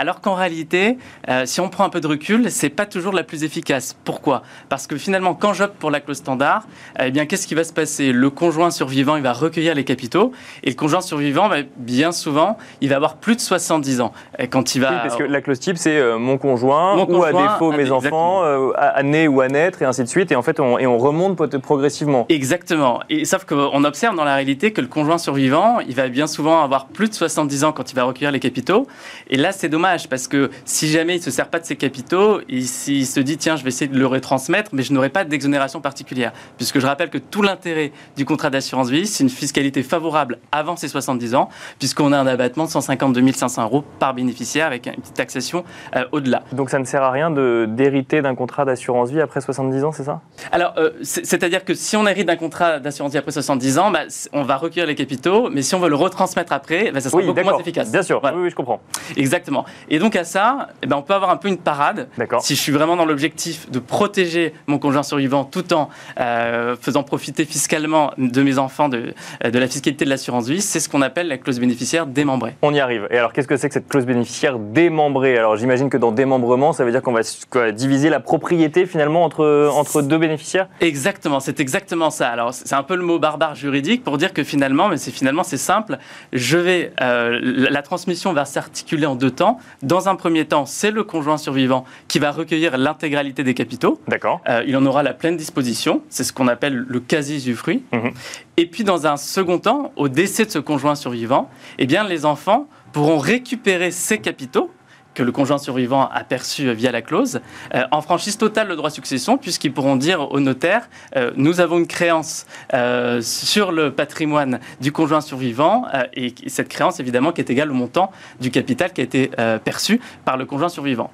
alors 0.02 0.20
qu'en 0.20 0.34
réalité, 0.34 0.98
euh, 1.30 1.46
si 1.46 1.62
on 1.62 1.70
prend 1.70 1.84
un 1.84 1.90
peu 1.90 2.02
de 2.02 2.08
recul, 2.08 2.50
c'est 2.50 2.70
pas 2.70 2.88
toujours 2.88 3.14
la 3.14 3.22
plus 3.22 3.44
efficace. 3.44 3.96
Pourquoi? 4.04 4.42
Parce 4.68 4.88
que 4.88 4.98
finalement, 4.98 5.36
quand 5.36 5.54
j'opte 5.54 5.76
pour 5.76 5.92
la 5.92 6.00
clause 6.00 6.18
standard, 6.18 6.64
eh 7.00 7.12
bien, 7.12 7.28
qu'est-ce 7.28 7.46
qui 7.46 7.54
va 7.54 7.64
se 7.64 7.72
passer? 7.72 8.12
Le 8.12 8.32
conjoint 8.32 8.72
survivant, 8.72 9.16
il 9.16 9.22
va 9.22 9.32
recueillir 9.32 9.76
les 9.76 9.84
capitaux, 9.84 10.32
et 10.64 10.72
le 10.72 10.76
conjoint 10.76 11.02
survivant, 11.02 11.50
bah, 11.50 11.58
bien 11.78 12.12
souvent, 12.12 12.58
il 12.82 12.90
va 12.90 12.96
avoir 12.96 13.18
plus 13.18 13.36
de 13.36 13.42
70 13.42 14.02
ans 14.02 14.12
quand 14.50 14.74
il 14.74 14.82
va. 14.82 14.90
Oui, 14.90 14.96
parce 15.04 15.16
que 15.18 15.24
la 15.24 15.40
clause 15.40 15.60
type, 15.60 15.78
c'est 15.78 15.98
euh, 15.98 16.18
mon 16.18 16.40
conjoint, 16.40 16.98
ou 16.98 17.24
à 17.24 17.32
défaut 17.32 17.72
mes 17.72 17.92
enfants, 17.92 18.44
euh, 18.44 18.72
à, 18.78 19.04
naître 19.04 19.32
ou 19.32 19.42
à 19.42 19.50
naître, 19.50 19.84
et 19.84 19.86
ainsi 19.86 20.02
de 20.02 20.08
suite, 20.08 20.32
et 20.32 20.36
en 20.36 20.42
fait, 20.42 20.60
on, 20.60 20.80
et 20.80 20.88
on 20.88 20.98
remonte 20.98 21.36
progressivement. 21.60 22.26
Exactement. 22.30 23.02
Et 23.12 23.24
sauf 23.26 23.46
qu'on 23.46 23.84
observe 23.84 24.16
dans 24.16 24.24
la 24.24 24.34
réalité 24.34 24.74
que 24.74 24.82
le 24.82 24.88
conjoint 24.88 25.20
survivant, 25.20 25.80
il 25.80 25.94
va 25.94 26.08
bien 26.08 26.26
souvent 26.26 26.64
avoir 26.64 26.88
plus 26.88 27.08
de 27.08 27.14
70 27.14 27.66
ans 27.66 27.72
quand 27.72 27.92
il 27.92 27.96
va 27.96 28.06
recueillir 28.06 28.32
les 28.32 28.40
capitaux, 28.40 28.88
et 29.30 29.38
là, 29.38 29.52
c'est 29.52 29.70
dommage 29.70 29.91
parce 30.10 30.28
que 30.28 30.50
si 30.66 30.88
jamais 30.88 31.18
il 31.18 31.22
se 31.22 31.32
sert 31.32 31.50
pas 31.50 31.60
de 31.60 31.66
ses 31.66 31.76
capitaux, 31.76 32.42
il, 32.50 32.64
il 32.88 33.06
se 33.06 33.20
dit 33.20 33.38
tiens, 33.38 33.56
je 33.56 33.64
vais 33.64 33.70
essayer 33.70 33.92
de 33.92 33.98
le 33.98 34.08
retransmettre, 34.08 34.72
mais 34.74 34.84
je 34.84 34.94
n'aurai 34.94 35.10
pas 35.10 35.24
d'exonération 35.24 35.82
particulière. 35.82 36.32
Puisque 36.58 36.80
je 36.80 36.86
rappelle 36.86 37.10
que 37.10 37.18
tout 37.18 37.42
l'intérêt 37.42 37.92
du 38.16 38.26
contrat 38.26 38.50
d'assurance 38.50 38.90
vie, 38.90 39.08
c'est 39.08 39.24
une 39.24 39.30
fiscalité 39.30 39.84
favorable 39.84 40.40
avant 40.52 40.76
ses 40.76 40.88
70 40.88 41.36
ans, 41.36 41.50
puisqu'on 41.80 42.12
a 42.12 42.18
un 42.18 42.28
abattement 42.28 42.66
de 42.66 42.70
152 42.70 43.32
500 43.32 43.64
euros 43.64 43.84
par 44.00 44.14
bénéficiaire 44.14 44.68
avec 44.68 44.88
une 44.88 44.96
petite 44.96 45.14
taxation 45.14 45.64
euh, 45.96 46.06
au-delà. 46.12 46.44
Donc 46.52 46.70
ça 46.70 46.80
ne 46.80 46.86
sert 46.86 47.04
à 47.04 47.12
rien 47.12 47.32
d'hériter 47.32 48.22
d'un 48.22 48.36
contrat 48.36 48.66
d'assurance 48.66 49.12
vie 49.12 49.22
après 49.22 49.42
70 49.42 49.84
ans, 49.84 49.92
c'est 49.92 50.04
ça? 50.04 50.22
Alors, 50.52 50.74
euh, 50.78 50.92
c'est-à-dire 51.02 51.64
que 51.64 51.74
si 51.74 51.96
on 51.96 52.06
hérite 52.08 52.28
d'un 52.28 52.36
contrat 52.36 52.80
d'assurance 52.80 53.12
vie 53.12 53.18
après 53.18 53.32
70 53.32 53.78
ans, 53.80 53.92
bah, 53.92 54.02
on 54.34 54.44
va 54.44 54.58
recueillir 54.58 54.88
les 54.88 54.96
capitaux, 54.96 55.50
mais 55.50 55.62
si 55.62 55.76
on 55.76 55.80
veut 55.80 55.90
le 55.90 55.96
retransmettre 55.96 56.54
après, 56.54 56.92
bah, 56.92 57.00
ça 57.00 57.10
sera 57.10 57.22
beaucoup 57.22 57.42
moins 57.42 57.60
efficace. 57.60 57.92
Bien 57.92 58.04
sûr, 58.04 58.22
oui, 58.24 58.30
oui, 58.36 58.50
je 58.50 58.56
comprends. 58.56 58.82
Exactement. 59.16 59.66
Et 59.90 60.00
donc 60.00 60.16
à 60.16 60.24
ça, 60.24 60.70
eh 60.84 60.88
ben, 60.88 60.98
on 60.98 61.02
peut 61.02 61.14
avoir 61.14 61.32
un 61.32 61.38
peu 61.38 61.48
une 61.48 61.58
parade. 61.58 62.08
Si 62.40 62.56
je 62.56 62.62
suis 62.62 62.72
vraiment 62.72 62.96
dans 62.96 63.06
l'objectif 63.06 63.70
de 63.70 63.80
protéger 63.80 64.54
mon 64.68 64.80
conjoint 64.80 65.04
survivant 65.04 65.44
tout 65.44 65.74
en 65.74 65.90
euh, 66.20 66.76
faisant 66.80 67.04
profiter 67.04 67.46
fiscalement 67.46 68.14
de 68.18 68.42
mes 68.44 68.58
enfants 68.58 68.90
de, 68.90 69.14
de 69.44 69.60
la 69.60 69.68
fiscalité 69.68 70.06
de 70.06 70.10
l'assurance 70.10 70.48
vie, 70.48 70.62
c'est 70.62 70.80
ce 70.80 70.90
qu'on 70.90 71.02
appelle 71.02 71.28
la 71.28 71.38
clause 71.38 71.60
bénéficiaire 71.60 72.06
démembrée. 72.06 72.56
On 72.62 72.74
y 72.74 72.80
arrive. 72.80 73.08
Et 73.12 73.18
alors 73.18 73.34
qu'est-ce 73.34 73.48
que 73.48 73.58
c'est 73.58 73.68
que 73.68 73.74
cette 73.74 73.88
clause 73.88 74.06
bénéficiaire 74.06 74.60
démembrée? 74.60 75.38
Alors 75.38 75.56
j'imagine 75.56 75.90
que 75.90 75.98
dans 75.98 76.12
démembrement, 76.12 76.74
ça 76.74 76.84
veut 76.84 76.92
dire 76.92 77.02
qu'on 77.02 77.14
va 77.14 77.72
diviser 77.72 78.10
la 78.10 78.20
propriété 78.20 78.86
finalement 78.86 79.24
entre, 79.24 79.72
entre 79.74 80.02
deux 80.02 80.18
bénéficiaires? 80.18 80.68
Exactement, 80.80 81.40
c'est 81.40 81.60
exactement 81.60 82.10
ça. 82.10 82.30
Alors 82.30 82.54
c'est 82.54 82.76
un 82.76 82.84
peu 82.84 82.96
le 82.96 83.04
mot 83.04 83.20
barbare 83.20 83.56
juridique 83.56 84.04
pour 84.04 84.18
dire 84.18 84.34
que 84.34 84.44
finalement, 84.44 84.90
mais 84.90 84.98
c'est 84.98 85.12
finalement 85.12 85.44
c'est 85.44 85.58
simple, 85.58 85.98
je 86.34 86.58
vais 86.58 86.94
euh, 87.02 87.40
la 87.42 87.82
transmission 87.82 88.34
va 88.34 88.46
s'articuler 88.46 89.06
en 89.06 89.16
deux 89.16 89.32
temps. 89.32 89.60
Dans 89.82 90.10
un 90.10 90.16
premier 90.16 90.46
temps, 90.46 90.66
c'est 90.66 90.92
le 90.92 91.04
conjoint 91.04 91.38
survivant 91.38 91.86
qui 92.08 92.20
va 92.20 92.32
recueillir 92.32 92.78
l'intégralité 92.78 93.44
des 93.44 93.54
capitaux. 93.54 94.00
D'accord. 94.08 94.42
Euh, 94.48 94.64
il 94.68 94.76
en 94.78 94.86
aura 94.86 95.04
la 95.04 95.14
pleine 95.14 95.38
disposition. 95.38 96.02
C'est 96.10 96.24
ce 96.24 96.34
qu'on 96.34 96.48
appelle 96.48 96.86
le 96.88 97.00
quasi-usufruit. 97.00 97.84
Mhm. 97.92 98.12
Et 98.58 98.66
puis, 98.66 98.84
dans 98.84 99.08
un 99.08 99.18
second 99.18 99.60
temps, 99.60 99.92
au 99.96 100.08
décès 100.08 100.46
de 100.46 100.52
ce 100.52 100.60
conjoint 100.60 100.96
survivant, 100.96 101.50
eh 101.78 101.86
bien, 101.86 102.04
les 102.04 102.26
enfants 102.26 102.68
pourront 102.92 103.18
récupérer 103.18 103.92
ces 103.92 104.20
capitaux 104.20 104.70
que 105.14 105.24
le 105.24 105.32
conjoint 105.32 105.58
survivant 105.58 106.10
a 106.10 106.24
perçu 106.24 106.72
via 106.74 106.92
la 106.92 107.02
clause, 107.02 107.42
euh, 107.74 107.84
en 107.92 108.02
franchise 108.02 108.38
totale 108.38 108.68
le 108.68 108.76
droit 108.76 108.90
de 108.90 108.96
succession, 108.96 109.38
puisqu'ils 109.38 109.74
pourront 109.74 109.96
dire 109.96 110.32
au 110.32 110.40
notaire 110.40 110.90
euh, 111.16 111.32
nous 111.36 111.60
avons 111.60 111.80
une 111.80 111.88
créance 111.88 112.46
euh, 112.74 113.22
sur 113.22 113.72
le 113.72 113.92
patrimoine 113.92 114.60
du 114.80 114.92
conjoint 114.92 115.22
survivant, 115.22 115.86
et 116.14 116.34
cette 116.48 116.70
créance 116.70 117.00
évidemment 117.00 117.32
qui 117.32 117.42
est 117.42 117.50
égale 117.50 117.72
au 117.72 117.74
montant 117.74 118.12
du 118.40 118.52
capital 118.52 118.94
qui 118.94 119.02
a 119.02 119.04
été 119.04 119.32
perçu 119.64 120.00
par 120.26 120.38
le 120.38 120.46
conjoint 120.46 120.70
survivant. 120.70 121.12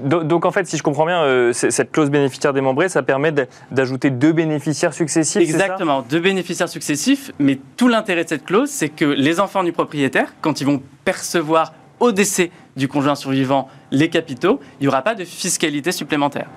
Donc 0.00 0.44
en 0.44 0.50
fait, 0.50 0.66
si 0.66 0.76
je 0.76 0.82
comprends 0.82 1.06
bien, 1.06 1.52
cette 1.52 1.90
clause 1.90 2.10
bénéficiaire 2.10 2.52
démembrée, 2.52 2.88
ça 2.88 3.02
permet 3.02 3.32
d'ajouter 3.70 4.10
deux 4.10 4.32
bénéficiaires 4.32 4.94
successifs. 4.94 5.42
Exactement, 5.42 6.02
deux 6.02 6.20
bénéficiaires 6.20 6.68
successifs, 6.68 7.32
mais 7.38 7.58
tout 7.76 7.88
l'intérêt 7.88 8.24
de 8.24 8.28
cette 8.28 8.44
clause, 8.44 8.70
c'est 8.70 8.88
que 8.88 9.04
les 9.04 9.40
enfants 9.40 9.64
du 9.64 9.72
propriétaire, 9.72 10.34
quand 10.40 10.60
ils 10.60 10.66
vont 10.66 10.82
percevoir 11.04 11.72
au 12.00 12.12
décès 12.12 12.50
du 12.76 12.88
conjoint 12.88 13.14
survivant 13.14 13.68
les 13.90 14.10
capitaux, 14.10 14.60
il 14.80 14.84
n'y 14.84 14.88
aura 14.88 15.02
pas 15.02 15.14
de 15.14 15.24
fiscalité 15.24 15.92
supplémentaire. 15.92 16.48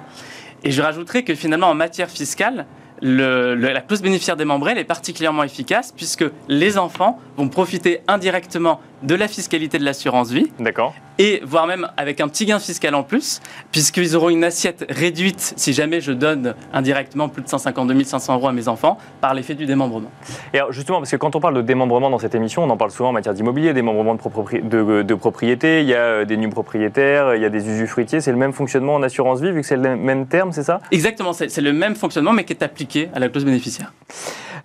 Et 0.63 0.71
je 0.71 0.81
rajouterai 0.81 1.23
que 1.23 1.35
finalement, 1.35 1.67
en 1.67 1.75
matière 1.75 2.09
fiscale, 2.09 2.65
la 3.01 3.81
clause 3.81 4.01
bénéficiaire 4.01 4.35
démembrée 4.35 4.77
est 4.77 4.83
particulièrement 4.83 5.43
efficace 5.43 5.93
puisque 5.95 6.25
les 6.49 6.77
enfants 6.77 7.19
vont 7.37 7.47
profiter 7.47 8.01
indirectement 8.07 8.81
de 9.03 9.15
la 9.15 9.27
fiscalité 9.27 9.77
de 9.79 9.85
l'assurance 9.85 10.31
vie. 10.31 10.51
D'accord. 10.59 10.93
Et 11.17 11.41
voire 11.43 11.67
même 11.67 11.89
avec 11.97 12.21
un 12.21 12.29
petit 12.29 12.45
gain 12.45 12.59
fiscal 12.59 12.95
en 12.95 13.03
plus, 13.03 13.41
puisqu'ils 13.73 14.15
auront 14.15 14.29
une 14.29 14.45
assiette 14.45 14.85
réduite 14.89 15.53
si 15.57 15.73
jamais 15.73 15.99
je 15.99 16.13
donne 16.13 16.55
indirectement 16.71 17.27
plus 17.27 17.41
de 17.41 17.49
152 17.49 18.03
500 18.05 18.35
euros 18.35 18.47
à 18.47 18.53
mes 18.53 18.69
enfants 18.69 18.97
par 19.19 19.33
l'effet 19.33 19.53
du 19.53 19.65
démembrement. 19.65 20.11
Et 20.53 20.59
alors 20.59 20.71
justement, 20.71 20.99
parce 20.99 21.11
que 21.11 21.17
quand 21.17 21.35
on 21.35 21.41
parle 21.41 21.55
de 21.55 21.61
démembrement 21.61 22.09
dans 22.09 22.19
cette 22.19 22.35
émission, 22.35 22.63
on 22.63 22.69
en 22.69 22.77
parle 22.77 22.91
souvent 22.91 23.09
en 23.09 23.13
matière 23.13 23.33
d'immobilier, 23.33 23.73
démembrement 23.73 24.15
de, 24.15 25.01
de, 25.03 25.15
propriété, 25.15 25.81
il 25.81 25.87
y 25.87 25.93
a 25.93 25.97
euh, 25.97 26.25
des 26.25 26.37
nus 26.37 26.49
propriétaires, 26.49 27.35
il 27.35 27.41
y 27.41 27.45
a 27.45 27.49
des 27.49 27.67
usufruitiers, 27.67 28.21
c'est 28.21 28.31
le 28.31 28.37
même 28.37 28.53
fonctionnement 28.53 28.95
en 28.95 29.03
assurance 29.03 29.41
vie 29.41 29.51
vu 29.51 29.61
que 29.61 29.67
c'est 29.67 29.75
le 29.75 29.97
même 29.97 30.27
terme, 30.27 30.53
c'est 30.53 30.63
ça? 30.63 30.79
Exactement, 30.91 31.33
c'est 31.33 31.55
le 31.57 31.73
même 31.73 31.95
fonctionnement 31.95 32.31
mais 32.31 32.45
qui 32.45 32.53
est 32.53 32.63
appliqué 32.63 33.09
à 33.13 33.19
la 33.19 33.27
clause 33.27 33.43
bénéficiaire. 33.43 33.91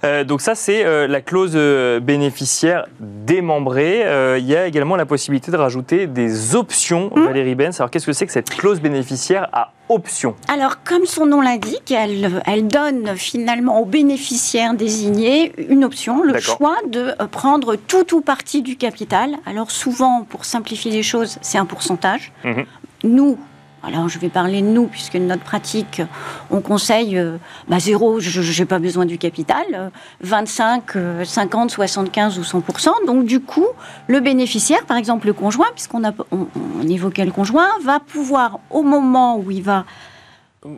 Euh, 0.03 0.25
donc 0.25 0.41
ça, 0.41 0.55
c'est 0.55 0.85
euh, 0.85 1.07
la 1.07 1.21
clause 1.21 1.53
euh, 1.55 2.01
bénéficiaire 2.01 2.87
démembrée. 3.01 4.05
il 4.39 4.47
y 4.47 4.57
a 4.57 4.67
également 4.67 4.97
la 4.97 5.07
possibilité 5.07 5.51
de 5.51 5.57
rajouter 5.57 6.07
des 6.07 6.57
options, 6.57 7.11
mmh. 7.15 7.25
Valérie 7.25 7.55
Benz. 7.55 7.81
Alors 7.81 7.91
qu'est-ce 7.91 8.07
que 8.07 8.13
c'est 8.13 8.27
que 8.27 8.33
cette 8.33 8.51
clause 8.51 8.81
bénéficiaire 8.81 9.49
à 9.53 9.73
option? 9.89 10.35
Alors 10.49 10.83
comme 10.83 11.05
son 11.07 11.27
nom 11.27 11.41
l'indique, 11.41 11.91
elle, 11.93 12.43
elle, 12.47 12.67
donne 12.67 13.17
finalement 13.17 13.81
aux 13.81 13.85
bénéficiaires 13.85 14.75
désignés 14.75 15.53
une 15.69 15.85
option, 15.85 16.23
le 16.23 16.39
choix 16.41 16.77
de 16.89 17.13
prendre 17.27 17.77
tout 17.77 18.15
ou 18.15 18.21
partie 18.21 18.63
du 18.63 18.77
capital. 18.77 19.37
Alors 19.47 19.71
souvent, 19.71 20.25
pour 20.29 20.45
simplifier 20.45 20.91
les 20.91 21.03
choses, 21.03 21.39
c'est 21.41 21.59
un 21.59 21.67
pourcentage. 21.67 22.33
Mmh. 22.45 22.63
Nous, 23.05 23.39
alors 23.87 24.09
je 24.09 24.19
vais 24.19 24.29
parler 24.29 24.63
de 24.63 24.67
nous, 24.67 24.87
puisque 24.87 25.17
notre 25.17 25.43
pratique, 25.43 26.03
on 26.51 26.61
conseille 26.61 27.19
euh, 27.19 27.37
bah, 27.69 27.79
zéro, 27.79 28.21
je 28.21 28.61
n'ai 28.61 28.67
pas 28.67 28.79
besoin 28.79 29.05
du 29.05 29.19
capital, 29.19 29.93
25, 30.21 30.93
50, 31.25 31.71
75 31.71 32.39
ou 32.39 32.43
100%. 32.43 33.07
Donc 33.07 33.25
du 33.27 33.41
coup, 33.41 33.67
le 34.07 34.21
bénéficiaire, 34.21 34.85
par 34.87 34.97
exemple 34.97 35.27
le 35.27 35.33
conjoint, 35.33 35.69
puisqu'on 35.75 36.05
a, 36.05 36.13
on, 36.31 36.47
évoquait 36.89 37.25
le 37.25 37.33
conjoint, 37.33 37.69
va 37.83 38.01
pouvoir, 38.01 38.61
au 38.71 38.83
moment 38.83 39.39
où 39.39 39.51
il 39.51 39.63
va 39.63 39.85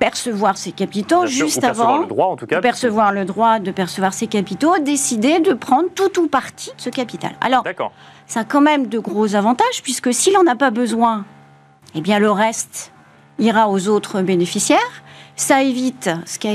percevoir 0.01 0.57
ses 0.57 0.73
capitaux, 0.73 1.27
juste 1.27 1.63
avant, 1.63 1.99
le 1.99 2.07
droit, 2.07 2.27
en 2.27 2.37
tout 2.37 2.47
cas, 2.47 2.61
percevoir 2.61 3.13
le 3.13 3.25
droit 3.25 3.61
de 3.61 3.71
percevoir 3.71 4.15
ses 4.15 4.27
capitaux, 4.27 4.79
décider 4.79 5.39
de 5.39 5.53
prendre 5.53 5.89
tout 5.95 6.21
ou 6.21 6.27
partie 6.27 6.71
de 6.77 6.81
ce 6.81 6.91
capital. 6.91 7.37
Alors, 7.41 7.63
ça 8.27 8.41
a 8.41 8.45
quand 8.45 8.61
même 8.61 8.89
de 8.89 8.99
gros 8.99 9.37
avantages, 9.37 9.83
puisque 9.85 10.13
s'il 10.13 10.33
n'en 10.33 10.47
a 10.51 10.57
pas 10.57 10.71
besoin, 10.71 11.25
eh 11.95 12.01
bien 12.01 12.19
le 12.19 12.31
reste, 12.31 12.93
ira 13.39 13.69
aux 13.69 13.89
autres 13.89 14.23
bénéficiaires. 14.23 15.03
Ça 15.39 15.63
évite 15.63 16.09
ce 16.25 16.39
qu'a 16.39 16.53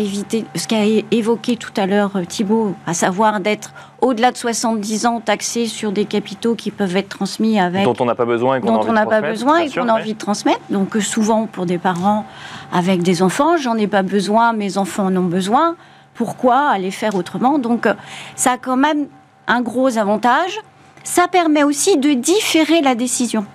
qu'a 0.67 1.03
évoqué 1.11 1.55
tout 1.55 1.71
à 1.77 1.85
l'heure 1.85 2.15
euh, 2.15 2.25
Thibault, 2.25 2.73
à 2.87 2.95
savoir 2.95 3.39
d'être 3.39 3.73
au-delà 4.01 4.31
de 4.31 4.37
70 4.37 5.05
ans 5.05 5.19
taxé 5.19 5.67
sur 5.67 5.91
des 5.91 6.05
capitaux 6.05 6.55
qui 6.55 6.71
peuvent 6.71 6.95
être 6.97 7.09
transmis 7.09 7.59
avec 7.59 7.83
dont 7.83 7.93
on 7.99 8.05
n'a 8.05 8.15
pas 8.15 8.25
besoin 8.25 8.55
et 8.55 8.61
qu'on 8.61 8.95
a 8.95 9.05
pas 9.05 9.21
besoin 9.21 9.59
et 9.59 9.69
qu'on 9.69 9.87
a 9.87 9.93
envie 9.93 10.15
de 10.15 10.17
transmettre. 10.17 10.61
Donc 10.71 10.95
euh, 10.95 10.99
souvent 10.99 11.45
pour 11.45 11.67
des 11.67 11.77
parents 11.77 12.25
avec 12.73 13.03
des 13.03 13.21
enfants, 13.21 13.55
j'en 13.55 13.75
ai 13.75 13.85
pas 13.85 14.01
besoin, 14.01 14.53
mes 14.53 14.79
enfants 14.79 15.05
en 15.05 15.15
ont 15.15 15.27
besoin. 15.27 15.75
Pourquoi 16.15 16.69
aller 16.69 16.91
faire 16.91 17.13
autrement? 17.13 17.59
Donc 17.59 17.85
euh, 17.85 17.93
ça 18.35 18.53
a 18.53 18.57
quand 18.57 18.77
même 18.77 19.05
un 19.47 19.61
gros 19.61 19.99
avantage. 19.99 20.59
Ça 21.03 21.27
permet 21.27 21.63
aussi 21.63 21.97
de 21.97 22.13
différer 22.13 22.81
la 22.81 22.95
décision. 22.95 23.45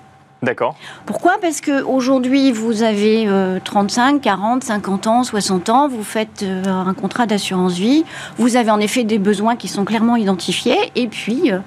D'accord. 0.42 0.76
Pourquoi? 1.06 1.36
Parce 1.40 1.60
qu'aujourd'hui, 1.60 2.52
vous 2.52 2.82
avez 2.82 3.26
35, 3.64 4.20
40, 4.20 4.64
50 4.64 5.06
ans, 5.06 5.24
60 5.24 5.68
ans, 5.70 5.88
vous 5.88 6.04
faites 6.04 6.42
euh, 6.42 6.62
un 6.66 6.92
contrat 6.92 7.26
d'assurance 7.26 7.74
vie, 7.74 8.04
vous 8.36 8.56
avez 8.56 8.70
en 8.70 8.78
effet 8.78 9.04
des 9.04 9.18
besoins 9.18 9.56
qui 9.56 9.66
sont 9.66 9.84
clairement 9.84 10.16
identifiés, 10.16 10.92
et 10.94 11.08
puis 11.08 11.50
euh, 11.50 11.58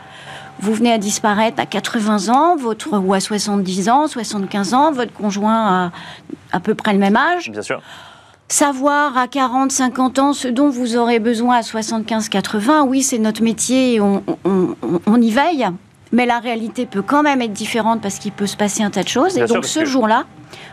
vous 0.59 0.73
venez 0.73 0.91
à 0.91 0.99
disparaître 0.99 1.59
à 1.59 1.65
80 1.65 2.29
ans, 2.29 2.55
votre, 2.57 2.97
ou 2.97 3.13
à 3.13 3.19
70 3.19 3.89
ans, 3.89 4.07
75 4.07 4.73
ans, 4.75 4.91
votre 4.91 5.13
conjoint 5.13 5.85
a 5.85 5.91
à 6.51 6.59
peu 6.59 6.75
près 6.75 6.93
le 6.93 6.99
même 6.99 7.17
âge. 7.17 7.49
Bien 7.49 7.63
sûr. 7.63 7.81
Savoir 8.49 9.17
à 9.17 9.27
40, 9.27 9.71
50 9.71 10.19
ans 10.19 10.33
ce 10.33 10.47
dont 10.47 10.69
vous 10.69 10.95
aurez 10.95 11.19
besoin 11.19 11.57
à 11.57 11.63
75, 11.63 12.29
80, 12.29 12.83
oui, 12.83 13.01
c'est 13.01 13.19
notre 13.19 13.41
métier, 13.41 13.99
on, 13.99 14.23
on 14.45 15.21
y 15.21 15.31
veille 15.31 15.67
mais 16.11 16.25
la 16.25 16.39
réalité 16.39 16.85
peut 16.85 17.01
quand 17.01 17.23
même 17.23 17.41
être 17.41 17.53
différente 17.53 18.01
parce 18.01 18.19
qu'il 18.19 18.31
peut 18.31 18.47
se 18.47 18.57
passer 18.57 18.83
un 18.83 18.89
tas 18.89 19.03
de 19.03 19.07
choses. 19.07 19.37
et 19.37 19.45
donc 19.45 19.65
ce 19.65 19.85
jour-là, 19.85 20.25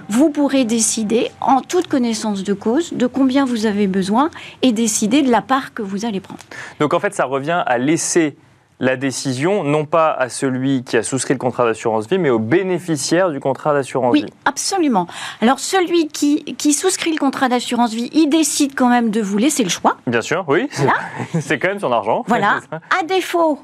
vous 0.09 0.31
pourrez 0.31 0.64
décider 0.64 1.31
en 1.40 1.61
toute 1.61 1.88
connaissance 1.88 2.44
de 2.44 2.53
cause 2.53 2.92
de 2.92 3.07
combien 3.07 3.44
vous 3.44 3.66
avez 3.66 3.87
besoin 3.87 4.31
et 4.62 4.72
décider 4.72 5.22
de 5.22 5.31
la 5.31 5.42
part 5.42 5.75
que 5.75 5.83
vous 5.83 6.05
allez 6.05 6.20
prendre. 6.20 6.40
Donc 6.81 6.94
en 6.94 7.01
fait, 7.01 7.14
ça 7.14 7.25
revient 7.25 7.62
à 7.66 7.79
laisser 7.79 8.37
la 8.79 8.96
décision, 8.96 9.64
non 9.64 9.87
pas 9.87 10.12
à 10.12 10.29
celui 10.29 10.85
qui 10.85 10.96
a 10.99 11.03
souscrit 11.03 11.33
le 11.33 11.38
contrat 11.38 11.64
d'assurance 11.64 12.07
vie, 12.07 12.18
mais 12.18 12.29
au 12.29 12.38
bénéficiaire 12.38 13.31
du 13.31 13.40
contrat 13.40 13.72
d'assurance 13.72 14.14
vie. 14.14 14.25
Oui, 14.25 14.33
absolument. 14.44 15.07
Alors 15.40 15.59
celui 15.59 16.09
qui, 16.09 16.44
qui 16.44 16.75
souscrit 16.75 17.12
le 17.12 17.18
contrat 17.18 17.49
d'assurance 17.49 17.94
vie, 17.94 18.11
il 18.12 18.29
décide 18.29 18.75
quand 18.75 18.88
même 18.88 19.11
de 19.11 19.22
vous 19.22 19.38
laisser 19.38 19.64
le 19.64 19.70
choix. 19.70 19.96
Bien 20.07 20.20
sûr, 20.20 20.44
oui. 20.49 20.68
C'est 21.40 21.59
quand 21.59 21.68
même 21.68 21.81
son 21.81 21.92
argent. 21.92 22.22
Voilà. 22.27 22.61
À 23.01 23.03
défaut, 23.05 23.59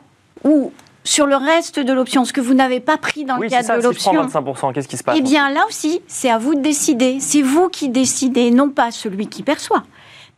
ou 0.45 0.73
sur 1.05 1.27
le 1.27 1.37
reste 1.37 1.79
de 1.79 1.93
l'option, 1.93 2.25
ce 2.25 2.33
que 2.33 2.41
vous 2.41 2.55
n'avez 2.55 2.81
pas 2.81 2.97
pris 2.97 3.25
dans 3.25 3.37
le 3.37 3.49
cadre 3.49 3.77
de 3.79 3.83
l'option. 3.83 4.13
Si 4.29 4.37
25%, 4.37 4.73
qu'est-ce 4.73 4.89
qui 4.89 4.97
se 4.97 5.05
passe 5.05 5.17
Eh 5.19 5.23
bien, 5.23 5.51
là 5.51 5.65
aussi, 5.69 6.01
c'est 6.07 6.31
à 6.31 6.39
vous 6.39 6.55
de 6.55 6.61
décider. 6.61 7.19
C'est 7.21 7.43
vous 7.43 7.69
qui 7.69 7.89
décidez, 7.89 8.51
non 8.51 8.71
pas 8.71 8.91
celui 8.91 9.27
qui 9.27 9.43
perçoit. 9.43 9.83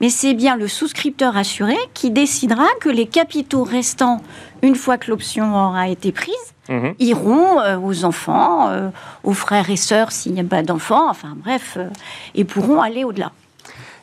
Mais 0.00 0.09
c'est 0.09 0.35
bien 0.35 0.57
le 0.57 0.66
souscripteur 0.66 1.37
assuré 1.37 1.77
qui 1.92 2.11
décidera 2.11 2.66
que 2.81 2.88
les 2.88 3.07
capitaux 3.07 3.62
restants, 3.62 4.20
une 4.62 4.74
fois 4.74 4.98
que 4.98 5.11
l'option 5.11 5.55
aura 5.55 5.88
été 5.88 6.11
prise, 6.11 6.35
mhm. 6.68 6.94
iront 6.98 7.61
euh, 7.61 7.79
aux 7.79 8.05
enfants, 8.05 8.70
euh, 8.70 8.88
aux 9.22 9.35
frères 9.35 9.70
et 9.70 9.77
sœurs 9.77 10.11
s'il 10.11 10.33
n'y 10.33 10.40
a 10.40 10.44
pas 10.44 10.62
d'enfants, 10.62 11.09
enfin 11.09 11.35
bref, 11.37 11.74
euh, 11.77 11.88
et 12.35 12.44
pourront 12.44 12.81
aller 12.81 13.05
au-delà. 13.05 13.31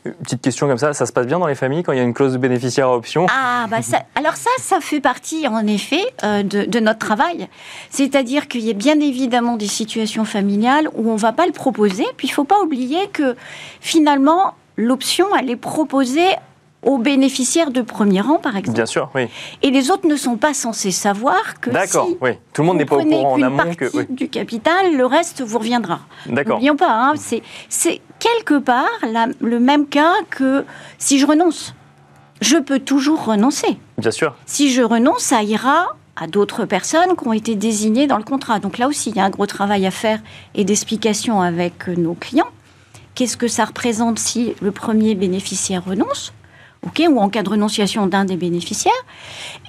Petite 0.03 0.41
question 0.41 0.67
comme 0.67 0.79
ça, 0.79 0.93
ça 0.93 1.05
se 1.05 1.13
passe 1.13 1.27
bien 1.27 1.37
dans 1.37 1.45
les 1.45 1.53
familles 1.53 1.83
quand 1.83 1.91
il 1.91 1.97
y 1.97 2.01
a 2.01 2.03
une 2.03 2.15
clause 2.15 2.33
de 2.33 2.39
bénéficiaire 2.39 2.87
à 2.87 2.95
option? 2.95 3.27
Ah, 3.29 3.67
bah 3.69 3.77
alors 4.15 4.35
ça, 4.35 4.49
ça 4.57 4.79
fait 4.79 4.99
partie 4.99 5.47
en 5.47 5.67
effet 5.67 6.03
euh, 6.23 6.41
de, 6.41 6.79
notre 6.79 6.97
travail. 6.97 7.47
C'est-à-dire 7.91 8.47
qu'il 8.47 8.61
y 8.61 8.71
a 8.71 8.73
bien 8.73 8.99
évidemment 8.99 9.57
des 9.57 9.67
situations 9.67 10.25
familiales 10.25 10.89
où 10.95 11.09
on 11.11 11.13
ne 11.13 11.19
va 11.19 11.33
pas 11.33 11.45
le 11.45 11.51
proposer. 11.51 12.05
Puis 12.17 12.27
il 12.27 12.31
ne 12.31 12.35
faut 12.35 12.45
pas 12.45 12.59
oublier 12.61 13.09
que 13.13 13.35
finalement, 13.79 14.55
l'option, 14.75 15.27
elle 15.39 15.51
est 15.51 15.55
proposée 15.55 16.35
aux 16.83 16.97
bénéficiaires 16.97 17.71
de 17.71 17.81
premier 17.81 18.21
rang, 18.21 18.37
par 18.37 18.57
exemple. 18.57 18.75
Bien 18.75 18.85
sûr, 18.85 19.09
oui. 19.13 19.27
Et 19.61 19.69
les 19.69 19.91
autres 19.91 20.07
ne 20.07 20.15
sont 20.15 20.37
pas 20.37 20.53
censés 20.53 20.91
savoir 20.91 21.59
que 21.59 21.69
D'accord, 21.69 22.09
oui. 22.21 22.31
Tout 22.53 22.61
le 22.61 22.67
monde 22.67 22.77
n'est 22.77 22.85
pas 22.85 22.97
au 22.97 23.03
courant 23.03 23.33
en 23.33 23.41
amont 23.41 23.75
que 23.75 23.85
oui. 23.95 24.05
du 24.09 24.29
capital, 24.29 24.95
le 24.95 25.05
reste 25.05 25.41
vous 25.41 25.59
reviendra. 25.59 25.99
D'accord. 26.25 26.55
N'oublions 26.55 26.75
pas, 26.75 26.91
hein, 26.91 27.13
c'est 27.17 28.01
quelque 28.19 28.57
part 28.57 28.89
le 29.39 29.59
même 29.59 29.85
cas 29.87 30.13
que 30.29 30.65
si 30.97 31.19
je 31.19 31.25
renonce. 31.25 31.75
Je 32.41 32.57
peux 32.57 32.79
toujours 32.79 33.25
renoncer. 33.25 33.77
Bien 33.99 34.09
sûr. 34.09 34.35
Si 34.47 34.71
je 34.71 34.81
renonce, 34.81 35.21
ça 35.21 35.43
ira 35.43 35.95
à 36.15 36.25
d'autres 36.25 36.65
personnes 36.65 37.15
qui 37.15 37.27
ont 37.27 37.33
été 37.33 37.55
désignées 37.55 38.07
dans 38.07 38.17
le 38.17 38.23
contrat. 38.23 38.59
Donc 38.59 38.79
là 38.79 38.87
aussi, 38.87 39.11
il 39.11 39.15
y 39.15 39.19
a 39.19 39.25
un 39.25 39.29
gros 39.29 39.45
travail 39.45 39.85
à 39.85 39.91
faire 39.91 40.19
et 40.55 40.65
d'explication 40.65 41.41
avec 41.41 41.87
nos 41.87 42.15
clients. 42.15 42.49
Qu'est-ce 43.13 43.37
que 43.37 43.47
ça 43.47 43.65
représente 43.65 44.17
si 44.17 44.55
le 44.61 44.71
premier 44.71 45.13
bénéficiaire 45.13 45.83
renonce? 45.85 46.33
Ou 47.09 47.19
en 47.19 47.29
cas 47.29 47.43
de 47.43 47.49
renonciation 47.49 48.07
d'un 48.07 48.25
des 48.25 48.37
bénéficiaires. 48.37 48.91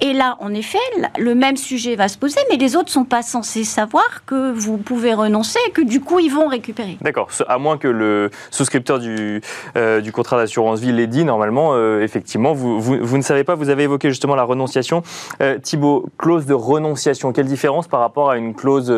Et 0.01 0.13
là, 0.13 0.37
en 0.39 0.53
effet, 0.53 0.79
le 1.17 1.35
même 1.35 1.57
sujet 1.57 1.95
va 1.95 2.07
se 2.07 2.17
poser, 2.17 2.39
mais 2.49 2.57
les 2.57 2.75
autres 2.75 2.87
ne 2.87 2.91
sont 2.91 3.05
pas 3.05 3.21
censés 3.21 3.63
savoir 3.63 4.25
que 4.25 4.51
vous 4.51 4.77
pouvez 4.77 5.13
renoncer 5.13 5.59
et 5.67 5.71
que 5.71 5.81
du 5.81 6.01
coup, 6.01 6.19
ils 6.19 6.31
vont 6.31 6.47
récupérer. 6.47 6.97
D'accord, 7.01 7.29
à 7.47 7.57
moins 7.57 7.77
que 7.77 7.87
le 7.87 8.31
souscripteur 8.51 8.99
du, 8.99 9.41
euh, 9.77 10.01
du 10.01 10.11
contrat 10.11 10.37
d'assurance 10.37 10.79
vie 10.79 10.91
l'ait 10.91 11.07
dit, 11.07 11.23
normalement, 11.23 11.71
euh, 11.73 12.01
effectivement, 12.01 12.53
vous, 12.53 12.81
vous, 12.81 13.17
ne 13.17 13.23
savez 13.23 13.43
pas, 13.43 13.55
vous 13.55 13.69
avez 13.69 13.83
évoqué 13.83 14.09
justement 14.09 14.35
la 14.35 14.43
renonciation. 14.43 15.03
Euh, 15.41 15.59
Thibault, 15.59 16.09
clause 16.17 16.45
de 16.45 16.53
renonciation, 16.53 17.31
quelle 17.31 17.47
différence 17.47 17.87
par 17.87 17.99
rapport 17.99 18.31
à 18.31 18.37
une 18.37 18.53
clause 18.55 18.93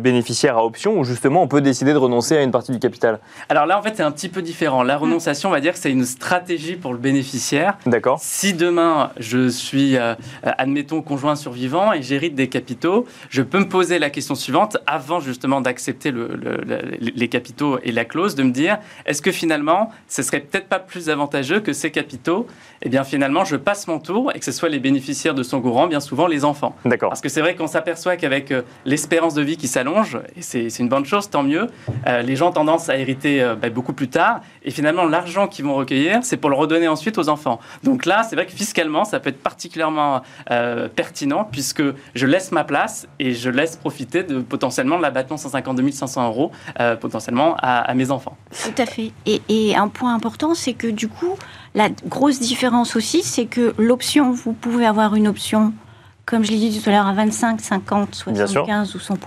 bénéficiaire 0.00 0.56
à 0.56 0.64
option 0.64 0.98
où 0.98 1.04
justement 1.04 1.42
on 1.42 1.48
peut 1.48 1.60
décider 1.60 1.92
de 1.92 1.98
renoncer 1.98 2.36
à 2.36 2.42
une 2.42 2.50
partie 2.50 2.72
du 2.72 2.78
capital? 2.78 3.20
Alors 3.48 3.66
là, 3.66 3.78
en 3.78 3.82
fait, 3.82 3.94
c'est 3.96 4.02
un 4.02 4.10
petit 4.10 4.28
peu 4.28 4.42
différent. 4.42 4.82
La 4.82 4.96
renonciation, 4.96 5.50
on 5.50 5.52
va 5.52 5.60
dire 5.60 5.72
que 5.72 5.78
c'est 5.78 5.90
une 5.90 6.04
stratégie 6.04 6.76
pour 6.76 6.92
le 6.92 6.98
bénéficiaire 6.98 7.25
bénéficiaire. 7.26 7.76
D'accord. 7.86 8.18
Si 8.20 8.54
demain 8.54 9.10
je 9.18 9.48
suis, 9.48 9.96
euh, 9.96 10.14
admettons, 10.42 11.02
conjoint 11.02 11.34
survivant 11.36 11.92
et 11.92 12.02
j'hérite 12.02 12.34
des 12.34 12.48
capitaux, 12.48 13.06
je 13.30 13.42
peux 13.42 13.58
me 13.58 13.68
poser 13.68 13.98
la 13.98 14.10
question 14.10 14.34
suivante, 14.34 14.78
avant 14.86 15.20
justement 15.20 15.60
d'accepter 15.60 16.10
le, 16.10 16.28
le, 16.28 16.60
les 17.00 17.28
capitaux 17.28 17.78
et 17.82 17.92
la 17.92 18.04
clause, 18.04 18.34
de 18.34 18.42
me 18.42 18.52
dire, 18.52 18.78
est-ce 19.06 19.22
que 19.22 19.32
finalement, 19.32 19.90
ce 20.08 20.22
serait 20.22 20.40
peut-être 20.40 20.68
pas 20.68 20.78
plus 20.78 21.10
avantageux 21.10 21.60
que 21.60 21.72
ces 21.72 21.90
capitaux, 21.90 22.46
eh 22.82 22.88
bien 22.88 23.04
finalement, 23.04 23.44
je 23.44 23.56
passe 23.56 23.88
mon 23.88 23.98
tour 23.98 24.32
et 24.34 24.38
que 24.38 24.44
ce 24.44 24.52
soit 24.52 24.68
les 24.68 24.78
bénéficiaires 24.78 25.34
de 25.34 25.42
son 25.42 25.60
courant, 25.60 25.86
bien 25.88 26.00
souvent 26.00 26.26
les 26.26 26.44
enfants. 26.44 26.76
D'accord. 26.84 27.10
Parce 27.10 27.20
que 27.20 27.28
c'est 27.28 27.40
vrai 27.40 27.56
qu'on 27.56 27.66
s'aperçoit 27.66 28.16
qu'avec 28.16 28.52
euh, 28.52 28.62
l'espérance 28.84 29.34
de 29.34 29.42
vie 29.42 29.56
qui 29.56 29.68
s'allonge, 29.68 30.18
et 30.36 30.42
c'est 30.42 30.70
c'est 30.70 30.82
une 30.82 30.88
bonne 30.88 31.04
chose, 31.04 31.30
tant 31.30 31.42
mieux, 31.42 31.66
euh, 32.06 32.22
les 32.22 32.36
gens 32.36 32.48
ont 32.48 32.52
tendance 32.52 32.88
à 32.88 32.96
hériter 32.96 33.42
euh, 33.42 33.54
bah, 33.54 33.70
beaucoup 33.70 33.92
plus 33.92 34.08
tard, 34.08 34.40
et 34.62 34.70
finalement 34.70 35.04
l'argent 35.04 35.48
qu'ils 35.48 35.64
vont 35.64 35.74
recueillir, 35.74 36.20
c'est 36.22 36.36
pour 36.36 36.50
le 36.50 36.56
redonner 36.56 36.88
ensuite 36.88 37.15
aux 37.18 37.28
enfants. 37.28 37.60
Donc 37.82 38.04
là, 38.06 38.22
c'est 38.22 38.36
vrai 38.36 38.46
que 38.46 38.52
fiscalement, 38.52 39.04
ça 39.04 39.20
peut 39.20 39.30
être 39.30 39.42
particulièrement 39.42 40.22
euh, 40.50 40.88
pertinent, 40.88 41.48
puisque 41.50 41.82
je 42.14 42.26
laisse 42.26 42.52
ma 42.52 42.64
place 42.64 43.06
et 43.18 43.32
je 43.34 43.50
laisse 43.50 43.76
profiter 43.76 44.22
de 44.22 44.40
potentiellement 44.40 44.96
de 44.96 45.02
l'abattement 45.02 45.36
152 45.36 45.90
500 45.90 46.26
euros, 46.28 46.50
euh, 46.80 46.96
potentiellement 46.96 47.56
à, 47.58 47.78
à 47.78 47.94
mes 47.94 48.10
enfants. 48.10 48.36
Tout 48.50 48.82
à 48.82 48.86
fait. 48.86 49.12
Et, 49.26 49.42
et 49.48 49.76
un 49.76 49.88
point 49.88 50.14
important, 50.14 50.54
c'est 50.54 50.74
que 50.74 50.86
du 50.86 51.08
coup, 51.08 51.36
la 51.74 51.88
grosse 52.06 52.40
différence 52.40 52.96
aussi, 52.96 53.22
c'est 53.22 53.46
que 53.46 53.74
l'option, 53.78 54.32
vous 54.32 54.52
pouvez 54.52 54.86
avoir 54.86 55.14
une 55.14 55.28
option, 55.28 55.72
comme 56.24 56.44
je 56.44 56.50
l'ai 56.50 56.58
dit 56.58 56.80
tout 56.80 56.88
à 56.88 56.92
l'heure, 56.92 57.06
à 57.06 57.12
25, 57.12 57.60
50, 57.60 58.24
Bien 58.28 58.46
sûr. 58.46 58.64
75 58.64 58.94
ou 58.94 58.98
100 58.98 59.18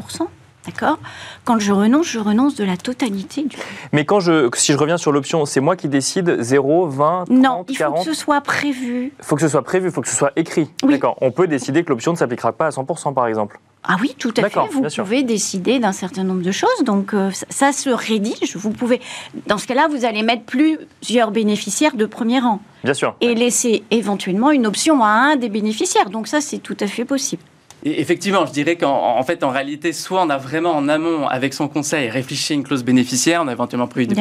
D'accord 0.69 0.99
Quand 1.45 1.57
je 1.59 1.71
renonce, 1.71 2.07
je 2.07 2.19
renonce 2.19 2.55
de 2.55 2.63
la 2.63 2.77
totalité 2.77 3.43
du. 3.43 3.57
Mais 3.91 4.05
quand 4.05 4.19
je, 4.19 4.49
si 4.53 4.71
je 4.73 4.77
reviens 4.77 4.97
sur 4.97 5.11
l'option, 5.11 5.45
c'est 5.45 5.61
moi 5.61 5.75
qui 5.75 5.87
décide 5.87 6.37
0, 6.41 6.87
20, 6.87 7.25
30, 7.25 7.29
Non, 7.29 7.65
il 7.67 7.75
faut 7.75 7.83
40 7.83 8.05
que 8.05 8.13
ce 8.13 8.19
soit 8.19 8.41
prévu. 8.41 9.11
faut 9.21 9.35
que 9.35 9.41
ce 9.41 9.47
soit 9.47 9.63
prévu, 9.63 9.87
il 9.87 9.91
faut 9.91 10.01
que 10.01 10.07
ce 10.07 10.15
soit 10.15 10.31
écrit. 10.35 10.69
Oui. 10.83 10.93
D'accord. 10.93 11.17
On 11.21 11.31
peut 11.31 11.47
décider 11.47 11.83
que 11.83 11.89
l'option 11.89 12.11
ne 12.11 12.17
s'appliquera 12.17 12.51
pas 12.51 12.67
à 12.67 12.69
100% 12.69 13.13
par 13.13 13.27
exemple. 13.27 13.59
Ah 13.83 13.95
oui, 14.01 14.13
tout 14.19 14.33
à 14.37 14.49
fait. 14.49 14.59
Vous 14.71 14.83
pouvez 15.03 15.23
décider 15.23 15.79
d'un 15.79 15.93
certain 15.93 16.23
nombre 16.23 16.41
de 16.41 16.51
choses. 16.51 16.83
Donc 16.85 17.13
euh, 17.13 17.31
ça, 17.31 17.45
ça 17.49 17.71
se 17.71 17.89
rédige. 17.89 18.57
Vous 18.57 18.71
pouvez, 18.71 18.99
dans 19.47 19.57
ce 19.57 19.65
cas-là, 19.67 19.87
vous 19.89 20.03
allez 20.03 20.21
mettre 20.21 20.43
plusieurs 20.43 21.31
bénéficiaires 21.31 21.95
de 21.95 22.05
premier 22.05 22.39
rang 22.39 22.59
Bien 22.83 22.93
sûr. 22.93 23.15
et 23.21 23.33
laisser 23.35 23.83
éventuellement 23.89 24.51
une 24.51 24.67
option 24.67 25.01
à 25.03 25.07
un 25.07 25.35
des 25.37 25.47
bénéficiaires. 25.49 26.09
Donc 26.09 26.27
ça, 26.27 26.41
c'est 26.41 26.57
tout 26.59 26.75
à 26.81 26.87
fait 26.87 27.05
possible. 27.05 27.41
Et 27.83 28.01
effectivement, 28.01 28.45
je 28.45 28.51
dirais 28.51 28.75
qu'en 28.75 29.17
en 29.17 29.23
fait, 29.23 29.43
en 29.43 29.49
réalité, 29.49 29.93
soit 29.93 30.21
on 30.23 30.29
a 30.29 30.37
vraiment 30.37 30.71
en 30.75 30.87
amont, 30.89 31.27
avec 31.27 31.53
son 31.53 31.67
conseil, 31.67 32.09
réfléchi 32.09 32.53
à 32.53 32.55
une 32.55 32.63
clause 32.63 32.83
bénéficiaire, 32.83 33.41
on 33.43 33.47
a 33.47 33.51
éventuellement 33.53 33.87
prévu 33.87 34.07
des- 34.07 34.15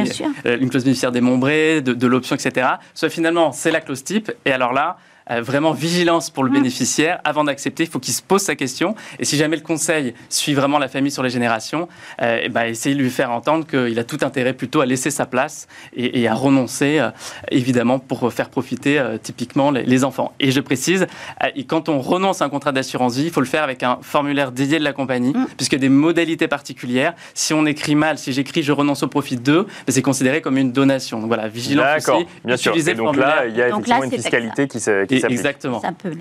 euh, 0.47 0.59
une 0.61 0.71
clause 0.71 0.85
bénéficiaire 0.85 1.13
démembrée, 1.13 1.81
de, 1.81 1.93
de 1.93 2.07
l'option, 2.07 2.37
etc. 2.37 2.67
Soit 2.95 3.11
finalement, 3.11 3.53
c'est 3.53 3.71
la 3.71 3.81
clause 3.81 4.05
type, 4.05 4.31
et 4.45 4.53
alors 4.53 4.73
là, 4.73 4.97
vraiment 5.41 5.73
vigilance 5.73 6.31
pour 6.31 6.45
le 6.45 6.51
Mm. 6.51 6.55
bénéficiaire. 6.55 7.21
Avant 7.25 7.45
d'accepter, 7.45 7.85
il 7.85 7.89
faut 7.91 7.99
qu'il 7.99 8.15
se 8.15 8.23
pose 8.23 8.43
sa 8.43 8.57
question. 8.57 8.95
Et 9.19 9.25
si 9.25 9.37
jamais 9.37 9.57
le 9.57 9.63
conseil 9.63 10.15
suit 10.29 10.55
vraiment 10.55 10.79
la 10.79 10.89
famille 10.89 11.11
sur 11.11 11.23
les 11.23 11.31
générations, 11.31 11.89
euh, 12.23 12.41
eh 12.43 12.49
ben, 12.49 12.65
essayez 12.65 12.95
de 12.95 13.01
lui 13.01 13.11
faire 13.11 13.31
entendre 13.31 13.67
qu'il 13.67 13.99
a 13.99 14.05
tout 14.05 14.19
intérêt 14.23 14.53
plutôt 14.55 14.81
à 14.81 14.87
laisser 14.87 15.11
sa 15.11 15.27
place 15.27 15.67
et, 15.95 16.21
et 16.21 16.29
à 16.29 16.35
renoncer, 16.35 16.99
euh, 16.99 17.11
évidemment, 17.51 17.99
pour 17.99 18.33
faire 18.33 18.49
profiter 18.51 18.99
euh, 18.99 19.19
typiquement 19.23 19.71
les, 19.71 19.83
les 19.85 20.05
enfants. 20.05 20.33
Et 20.41 20.51
je 20.51 20.61
précise, 20.61 21.07
euh, 21.43 21.47
et 21.55 21.65
quand 21.65 21.89
on 21.89 22.01
renonce 22.01 22.43
à 22.43 22.45
un 22.45 22.49
contrat 22.49 22.73
d'assurance 22.73 23.17
vie, 23.17 23.25
il 23.25 23.31
faut 23.31 23.41
le 23.41 23.47
faire 23.47 23.63
avec 23.63 23.83
un 23.83 23.99
formulaire 24.03 24.53
dédié 24.53 24.79
de 24.79 24.85
la 24.85 24.93
compagnie, 24.93 25.33
Mm. 25.35 25.47
puisqu'il 25.57 25.77
y 25.77 25.79
a 25.79 25.81
des 25.81 25.89
modalités 25.89 26.49
particulières. 26.49 27.15
Si 27.35 27.53
on 27.55 27.67
écrit 27.67 27.95
mal, 27.95 28.19
si 28.19 28.33
j'écris 28.33 28.63
je 28.63 28.73
renonce 28.73 29.03
au 29.03 29.09
profit 29.09 29.37
de, 29.37 29.63
ben, 29.63 29.67
c'est 29.89 30.03
considéré 30.03 30.41
comme 30.41 30.57
une 30.57 30.73
donation. 30.73 31.19
Donc 31.21 31.29
voilà, 31.29 31.49
vigilance 31.49 31.85
D'accord, 32.05 32.19
aussi. 32.21 32.27
bien 32.45 32.57
sûr. 32.57 32.75
Et 32.77 32.95
donc 32.95 33.17
là, 33.17 33.47
il 33.47 33.57
y 33.57 33.63
a 33.63 33.69
Donc 33.71 33.81
effectivement 33.81 34.01
là, 34.01 34.07
une 34.07 34.13
fiscalité 34.13 34.69
qui 34.69 34.81
se- 34.81 35.05
qui 35.05 35.18
Et-. 35.25 35.33
Exactement. 35.33 35.81
Ça 35.81 35.93
peut. 35.93 36.13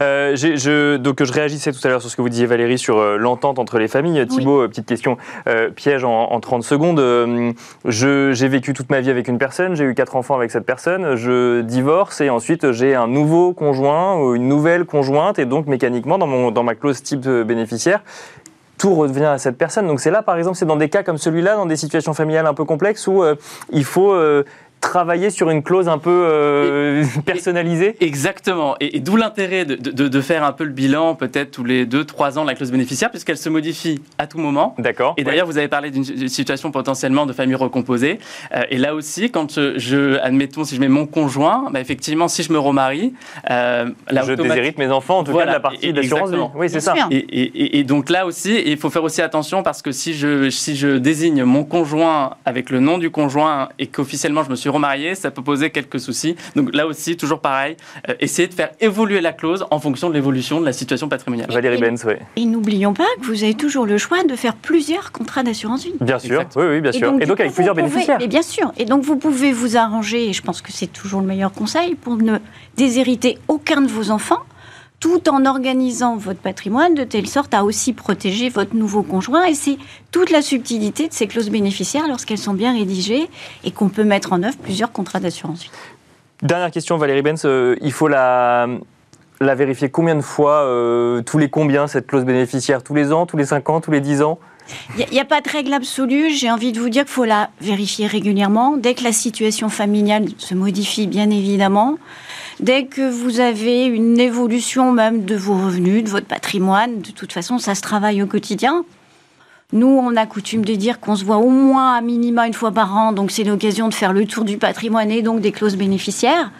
Euh, 0.00 0.36
je, 0.36 0.96
donc 0.96 1.22
je 1.22 1.32
réagissais 1.32 1.72
tout 1.72 1.80
à 1.84 1.88
l'heure 1.88 2.00
sur 2.00 2.10
ce 2.10 2.16
que 2.16 2.22
vous 2.22 2.28
disiez 2.28 2.46
Valérie 2.46 2.78
sur 2.78 2.98
euh, 2.98 3.16
l'entente 3.16 3.58
entre 3.58 3.78
les 3.78 3.88
familles. 3.88 4.26
Thibault, 4.26 4.62
euh, 4.62 4.68
petite 4.68 4.86
question 4.86 5.16
euh, 5.46 5.70
piège 5.70 6.04
en, 6.04 6.10
en 6.32 6.40
30 6.40 6.62
secondes. 6.62 7.00
Euh, 7.00 7.52
j'ai 7.86 8.48
vécu 8.48 8.72
toute 8.72 8.90
ma 8.90 9.00
vie 9.00 9.10
avec 9.10 9.28
une 9.28 9.38
personne, 9.38 9.74
j'ai 9.74 9.84
eu 9.84 9.94
quatre 9.94 10.16
enfants 10.16 10.34
avec 10.36 10.50
cette 10.50 10.66
personne, 10.66 11.16
je 11.16 11.60
divorce 11.62 12.20
et 12.20 12.30
ensuite 12.30 12.72
j'ai 12.72 12.94
un 12.94 13.08
nouveau 13.08 13.52
conjoint 13.52 14.16
ou 14.16 14.34
une 14.34 14.48
nouvelle 14.48 14.84
conjointe 14.84 15.38
et 15.38 15.44
donc 15.44 15.66
mécaniquement 15.66 16.18
dans, 16.18 16.26
mon, 16.26 16.50
dans 16.50 16.62
ma 16.62 16.74
clause 16.74 17.02
type 17.02 17.28
bénéficiaire, 17.28 18.02
tout 18.78 18.94
revient 18.94 19.24
à 19.24 19.38
cette 19.38 19.58
personne. 19.58 19.86
Donc 19.86 20.00
c'est 20.00 20.10
là 20.10 20.22
par 20.22 20.36
exemple, 20.36 20.56
c'est 20.56 20.66
dans 20.66 20.76
des 20.76 20.88
cas 20.88 21.02
comme 21.02 21.18
celui-là, 21.18 21.56
dans 21.56 21.66
des 21.66 21.76
situations 21.76 22.14
familiales 22.14 22.46
un 22.46 22.54
peu 22.54 22.64
complexes 22.64 23.06
où 23.06 23.22
euh, 23.22 23.34
il 23.70 23.84
faut... 23.84 24.12
euh, 24.12 24.44
travailler 24.82 25.30
sur 25.30 25.48
une 25.48 25.62
clause 25.62 25.88
un 25.88 25.96
peu 25.96 26.10
euh, 26.10 27.04
personnalisée? 27.24 27.96
Exactement. 28.00 28.76
Et, 28.80 28.96
et 28.96 29.00
d'où 29.00 29.16
l'intérêt 29.16 29.64
de, 29.64 29.76
de- 29.76 30.08
de 30.08 30.20
faire 30.20 30.44
un 30.44 30.52
peu 30.52 30.64
le 30.64 30.72
bilan, 30.72 31.14
peut-être 31.14 31.50
tous 31.52 31.64
les 31.64 31.86
2-3 31.86 32.38
ans, 32.38 32.42
de 32.42 32.48
la 32.48 32.54
clause 32.54 32.70
bénéficiaire, 32.70 33.10
puisqu'elle 33.10 33.38
se 33.38 33.48
modifie 33.48 34.02
à 34.18 34.26
tout 34.26 34.38
moment. 34.38 34.74
D'accord. 34.78 35.14
Et 35.16 35.24
d'ailleurs, 35.24 35.46
vous 35.46 35.56
avez 35.56 35.68
parlé 35.68 35.90
d'une 35.90 36.28
situation 36.28 36.70
potentiellement 36.70 37.24
de 37.24 37.32
famille 37.32 37.54
recomposée. 37.54 38.18
Euh, 38.54 38.62
et 38.70 38.76
là 38.76 38.94
aussi, 38.94 39.30
quand 39.30 39.54
je, 39.54 39.78
je- 39.78 40.18
admettons, 40.18 40.64
si 40.64 40.74
je 40.76 40.80
mets 40.80 40.88
mon 40.88 41.06
conjoint, 41.06 41.68
bah, 41.72 41.80
effectivement, 41.80 42.28
si 42.28 42.42
je 42.42 42.52
me 42.52 42.58
remarie, 42.58 43.14
euh, 43.50 43.86
là, 44.10 44.22
je 44.26 44.32
déshérite 44.34 44.78
mes 44.78 44.88
enfants, 44.90 45.18
en 45.20 45.24
tout 45.24 45.32
cas 45.32 45.46
de 45.46 45.52
la 45.52 45.60
partie 45.60 45.92
d'assurance. 45.92 46.30
Oui, 46.54 46.68
c'est 46.68 46.80
ça. 46.80 46.94
et- 47.10 47.78
et 47.78 47.84
donc 47.84 48.10
là 48.10 48.26
aussi, 48.26 48.60
il 48.66 48.76
faut 48.76 48.90
faire 48.90 49.04
aussi 49.04 49.22
attention 49.22 49.62
parce 49.62 49.80
que 49.80 49.92
si 49.92 50.12
je, 50.12 50.50
si 50.50 50.76
je 50.76 50.88
désigne 50.98 51.44
mon 51.44 51.62
conjoint 51.64 52.34
avec 52.44 52.68
le 52.70 52.80
nom 52.80 52.98
du 52.98 53.10
conjoint 53.10 53.68
et 53.78 53.86
qu'officiellement 53.86 54.42
je 54.42 54.50
me 54.50 54.56
suis 54.56 54.68
remarié, 54.72 55.14
ça 55.14 55.30
peut 55.30 55.42
poser 55.42 55.70
quelques 55.70 56.00
soucis. 56.00 56.34
Donc 56.56 56.74
là 56.74 56.86
aussi, 56.86 57.16
toujours 57.16 57.40
pareil, 57.40 57.76
euh, 58.08 58.14
essayer 58.20 58.48
de 58.48 58.54
faire 58.54 58.70
évoluer 58.80 59.20
la 59.20 59.32
clause 59.32 59.64
en 59.70 59.78
fonction 59.78 60.08
de 60.08 60.14
l'évolution 60.14 60.60
de 60.60 60.64
la 60.66 60.72
situation 60.72 61.08
patrimoniale. 61.08 61.50
Valérie 61.50 61.78
Benz, 61.80 62.04
oui. 62.06 62.14
Et 62.36 62.44
n'oublions 62.44 62.94
pas 62.94 63.04
que 63.20 63.26
vous 63.26 63.44
avez 63.44 63.54
toujours 63.54 63.86
le 63.86 63.98
choix 63.98 64.24
de 64.24 64.34
faire 64.34 64.54
plusieurs 64.54 65.12
contrats 65.12 65.42
d'assurance 65.42 65.84
vie. 65.84 65.94
Bien 66.00 66.18
sûr, 66.18 66.44
oui, 66.56 66.64
oui, 66.68 66.80
bien 66.80 66.92
sûr. 66.92 67.12
Et 67.14 67.20
du 67.20 67.26
donc 67.26 67.36
coup, 67.36 67.42
avec 67.42 67.54
plusieurs 67.54 67.74
pouvez- 67.74 67.86
bénéficiaires. 67.88 68.18
Mais 68.20 68.28
bien 68.28 68.42
sûr. 68.42 68.72
Et 68.78 68.84
donc 68.84 69.02
vous 69.04 69.16
pouvez 69.16 69.52
vous 69.52 69.76
arranger, 69.76 70.28
et 70.28 70.32
je 70.32 70.42
pense 70.42 70.62
que 70.62 70.72
c'est 70.72 70.86
toujours 70.92 71.20
le 71.20 71.26
meilleur 71.26 71.52
conseil, 71.52 71.94
pour 71.94 72.16
ne 72.16 72.38
déshériter 72.76 73.38
aucun 73.48 73.80
de 73.82 73.88
vos 73.88 74.10
enfants, 74.10 74.40
tout 75.02 75.28
en 75.28 75.44
organisant 75.46 76.16
votre 76.16 76.38
patrimoine 76.38 76.94
de 76.94 77.02
telle 77.02 77.26
sorte 77.26 77.52
à 77.54 77.64
aussi 77.64 77.92
protéger 77.92 78.48
votre 78.48 78.76
nouveau 78.76 79.02
conjoint. 79.02 79.44
Et 79.46 79.54
c'est 79.54 79.76
toute 80.12 80.30
la 80.30 80.42
subtilité 80.42 81.08
de 81.08 81.12
ces 81.12 81.26
clauses 81.26 81.50
bénéficiaires 81.50 82.06
lorsqu'elles 82.06 82.38
sont 82.38 82.54
bien 82.54 82.72
rédigées 82.72 83.28
et 83.64 83.72
qu'on 83.72 83.88
peut 83.88 84.04
mettre 84.04 84.32
en 84.32 84.44
œuvre 84.44 84.56
plusieurs 84.62 84.92
contrats 84.92 85.18
d'assurance. 85.18 85.66
Dernière 86.40 86.70
question, 86.70 86.98
Valérie 86.98 87.22
Benz, 87.22 87.42
euh, 87.44 87.74
il 87.82 87.92
faut 87.92 88.06
la, 88.06 88.68
la 89.40 89.54
vérifier 89.56 89.90
combien 89.90 90.14
de 90.14 90.20
fois, 90.20 90.62
euh, 90.62 91.20
tous 91.22 91.38
les 91.38 91.50
combien, 91.50 91.88
cette 91.88 92.06
clause 92.06 92.24
bénéficiaire? 92.24 92.84
Tous 92.84 92.94
les 92.94 93.12
ans, 93.12 93.26
tous 93.26 93.36
les 93.36 93.46
5 93.46 93.70
ans, 93.70 93.80
tous 93.80 93.90
les 93.90 94.00
10 94.00 94.22
ans? 94.22 94.38
Il 94.96 95.04
n'y 95.10 95.18
a, 95.18 95.24
pas 95.24 95.40
de 95.40 95.50
règle 95.50 95.72
absolue. 95.74 96.30
J'ai 96.30 96.48
envie 96.48 96.70
de 96.70 96.78
vous 96.78 96.88
dire 96.88 97.02
qu'il 97.02 97.12
faut 97.12 97.24
la 97.24 97.50
vérifier 97.60 98.06
régulièrement. 98.06 98.76
Dès 98.76 98.94
que 98.94 99.02
la 99.02 99.12
situation 99.12 99.68
familiale 99.68 100.26
se 100.38 100.54
modifie, 100.54 101.08
bien 101.08 101.28
évidemment. 101.30 101.98
Dès 102.62 102.84
que 102.84 103.10
vous 103.10 103.40
avez 103.40 103.86
une 103.86 104.20
évolution 104.20 104.92
même 104.92 105.24
de 105.24 105.34
vos 105.34 105.54
revenus, 105.54 106.04
de 106.04 106.08
votre 106.08 106.28
patrimoine, 106.28 107.00
de 107.00 107.10
toute 107.10 107.32
façon, 107.32 107.58
ça 107.58 107.74
se 107.74 107.80
travaille 107.80 108.22
au 108.22 108.28
quotidien. 108.28 108.84
Nous, 109.72 109.88
on 109.88 110.14
a 110.14 110.26
coutume 110.26 110.64
de 110.64 110.76
dire 110.76 111.00
qu'on 111.00 111.16
se 111.16 111.24
voit 111.24 111.38
au 111.38 111.50
moins 111.50 111.96
à 111.96 112.00
minima 112.00 112.46
une 112.46 112.54
fois 112.54 112.70
par 112.70 112.96
an, 112.96 113.12
donc 113.12 113.32
c'est 113.32 113.42
l'occasion 113.42 113.88
de 113.88 113.94
faire 113.94 114.12
le 114.12 114.26
tour 114.26 114.44
du 114.44 114.58
patrimoine 114.58 115.10
et 115.10 115.22
donc 115.22 115.40
des 115.40 115.50
clauses 115.50 115.76
bénéficiaires. 115.76 116.52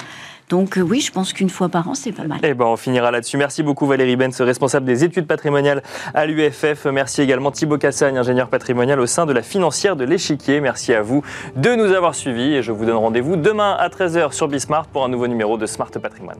Donc 0.48 0.76
euh, 0.76 0.82
oui, 0.82 1.00
je 1.00 1.12
pense 1.12 1.32
qu'une 1.32 1.50
fois 1.50 1.68
par 1.68 1.88
an, 1.88 1.94
c'est 1.94 2.12
pas 2.12 2.24
mal. 2.24 2.38
Eh 2.42 2.54
ben, 2.54 2.66
on 2.66 2.76
finira 2.76 3.10
là-dessus. 3.10 3.36
Merci 3.36 3.62
beaucoup 3.62 3.86
Valérie 3.86 4.16
Benz, 4.16 4.40
responsable 4.40 4.86
des 4.86 5.04
études 5.04 5.26
patrimoniales 5.26 5.82
à 6.14 6.26
l'UFF. 6.26 6.86
Merci 6.86 7.22
également 7.22 7.50
Thibaut 7.50 7.78
Cassagne, 7.78 8.18
ingénieur 8.18 8.48
patrimonial 8.48 9.00
au 9.00 9.06
sein 9.06 9.26
de 9.26 9.32
la 9.32 9.42
financière 9.42 9.96
de 9.96 10.04
l'échiquier. 10.04 10.60
Merci 10.60 10.92
à 10.94 11.02
vous 11.02 11.22
de 11.56 11.74
nous 11.74 11.92
avoir 11.92 12.14
suivis 12.14 12.54
et 12.54 12.62
je 12.62 12.72
vous 12.72 12.84
donne 12.84 12.96
rendez-vous 12.96 13.36
demain 13.36 13.76
à 13.78 13.88
13h 13.88 14.32
sur 14.32 14.48
Bismart 14.48 14.86
pour 14.86 15.04
un 15.04 15.08
nouveau 15.08 15.26
numéro 15.26 15.56
de 15.56 15.66
Smart 15.66 15.90
Patrimoine. 15.90 16.38